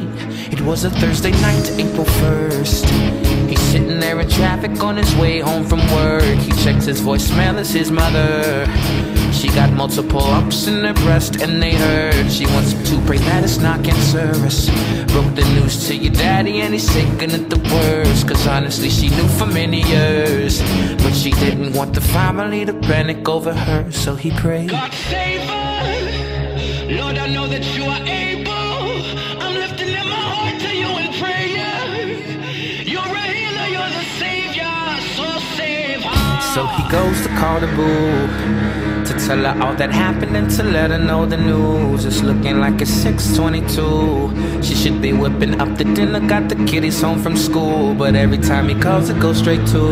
[0.53, 3.49] It was a Thursday night, April 1st.
[3.49, 6.23] He's sitting there in traffic on his way home from work.
[6.23, 8.67] He checks his voicemail, it's his mother.
[9.39, 12.29] She got multiple ups in her breast, and they hurt.
[12.29, 14.69] She wants to pray that it's not cancerous.
[15.13, 18.27] Broke the news to your daddy, and he's taking it the worst.
[18.27, 20.61] Cause honestly, she knew for many years.
[21.05, 24.71] But she didn't want the family to panic over her, so he prayed.
[24.71, 26.91] God save us.
[26.99, 28.51] Lord, I know that you are able.
[29.41, 31.79] I'm lifting up my heart to you in prayer.
[32.93, 34.75] You're a healer, you're the savior,
[35.15, 36.55] so save us.
[36.55, 38.78] So he goes to call the boo
[39.09, 42.05] to tell her all that happened and to let her know the news.
[42.05, 44.63] It's looking like it's 6:22.
[44.63, 47.95] She should be whipping up the dinner, got the kiddies home from school.
[47.95, 49.83] But every time he calls, it goes straight to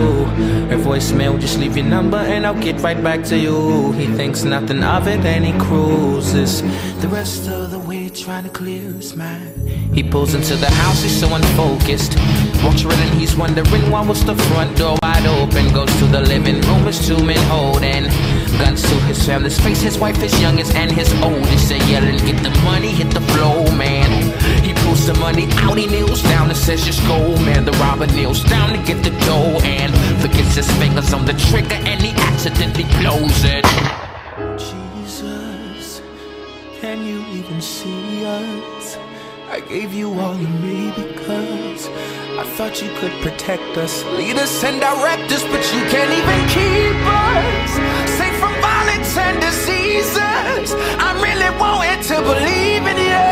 [0.70, 1.38] her voicemail.
[1.40, 3.92] Just leave your number and I'll get right back to you.
[3.92, 6.62] He thinks nothing of it and he cruises
[7.00, 9.52] the rest of the way trying to clear his mind.
[9.94, 12.12] He pulls into the house, he's so unfocused.
[13.18, 15.72] He's wondering why was the front door wide open.
[15.72, 18.04] Goes to the living room, there's two men holding
[18.58, 19.80] guns to his family's face.
[19.80, 21.68] His wife, his youngest, and his oldest.
[21.68, 24.10] They yelling, "Get the money, hit the flow, man."
[24.62, 28.06] He pulls the money out, he kneels down and says, "Just go, man." The robber
[28.06, 32.12] kneels down to get the dough and forgets his fingers on the trigger, and he
[32.28, 33.66] accidentally blows it.
[34.58, 36.00] Jesus,
[36.80, 38.98] can you even see us?
[39.50, 41.88] I gave you all of me because
[42.56, 46.96] thought you could protect us, lead us and direct us, but you can't even keep
[47.04, 47.70] us
[48.16, 50.74] safe from violence and diseases.
[50.96, 53.28] I'm really wanting to believe in you,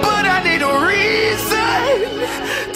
[0.00, 2.00] but I need a reason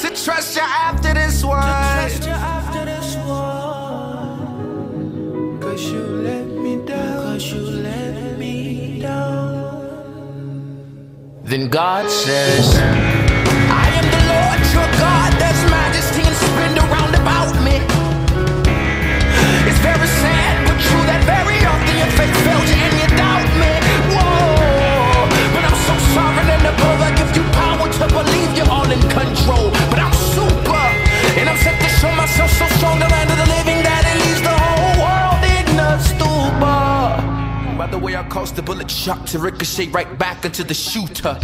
[0.02, 1.62] to trust you after this one.
[1.62, 4.50] Trust you after this one.
[5.62, 7.22] Cause you let me down.
[7.24, 9.80] Cause you let me down.
[11.42, 12.76] Then God says,
[16.42, 17.76] majesty and splendor round about me.
[19.68, 23.46] It's very sad, but true that very often your faith fails you and you doubt
[23.58, 23.72] me.
[24.14, 28.90] Whoa, but I'm so sovereign and above, I give you power to believe you're all
[28.90, 29.70] in control.
[29.90, 30.84] But I'm super,
[31.38, 34.16] and I'm set to show myself so strong, the land of the living that it
[34.26, 37.78] leaves the whole world in a stupor.
[37.78, 41.38] By the way, I caused the bullet shot to ricochet right back into the shooter.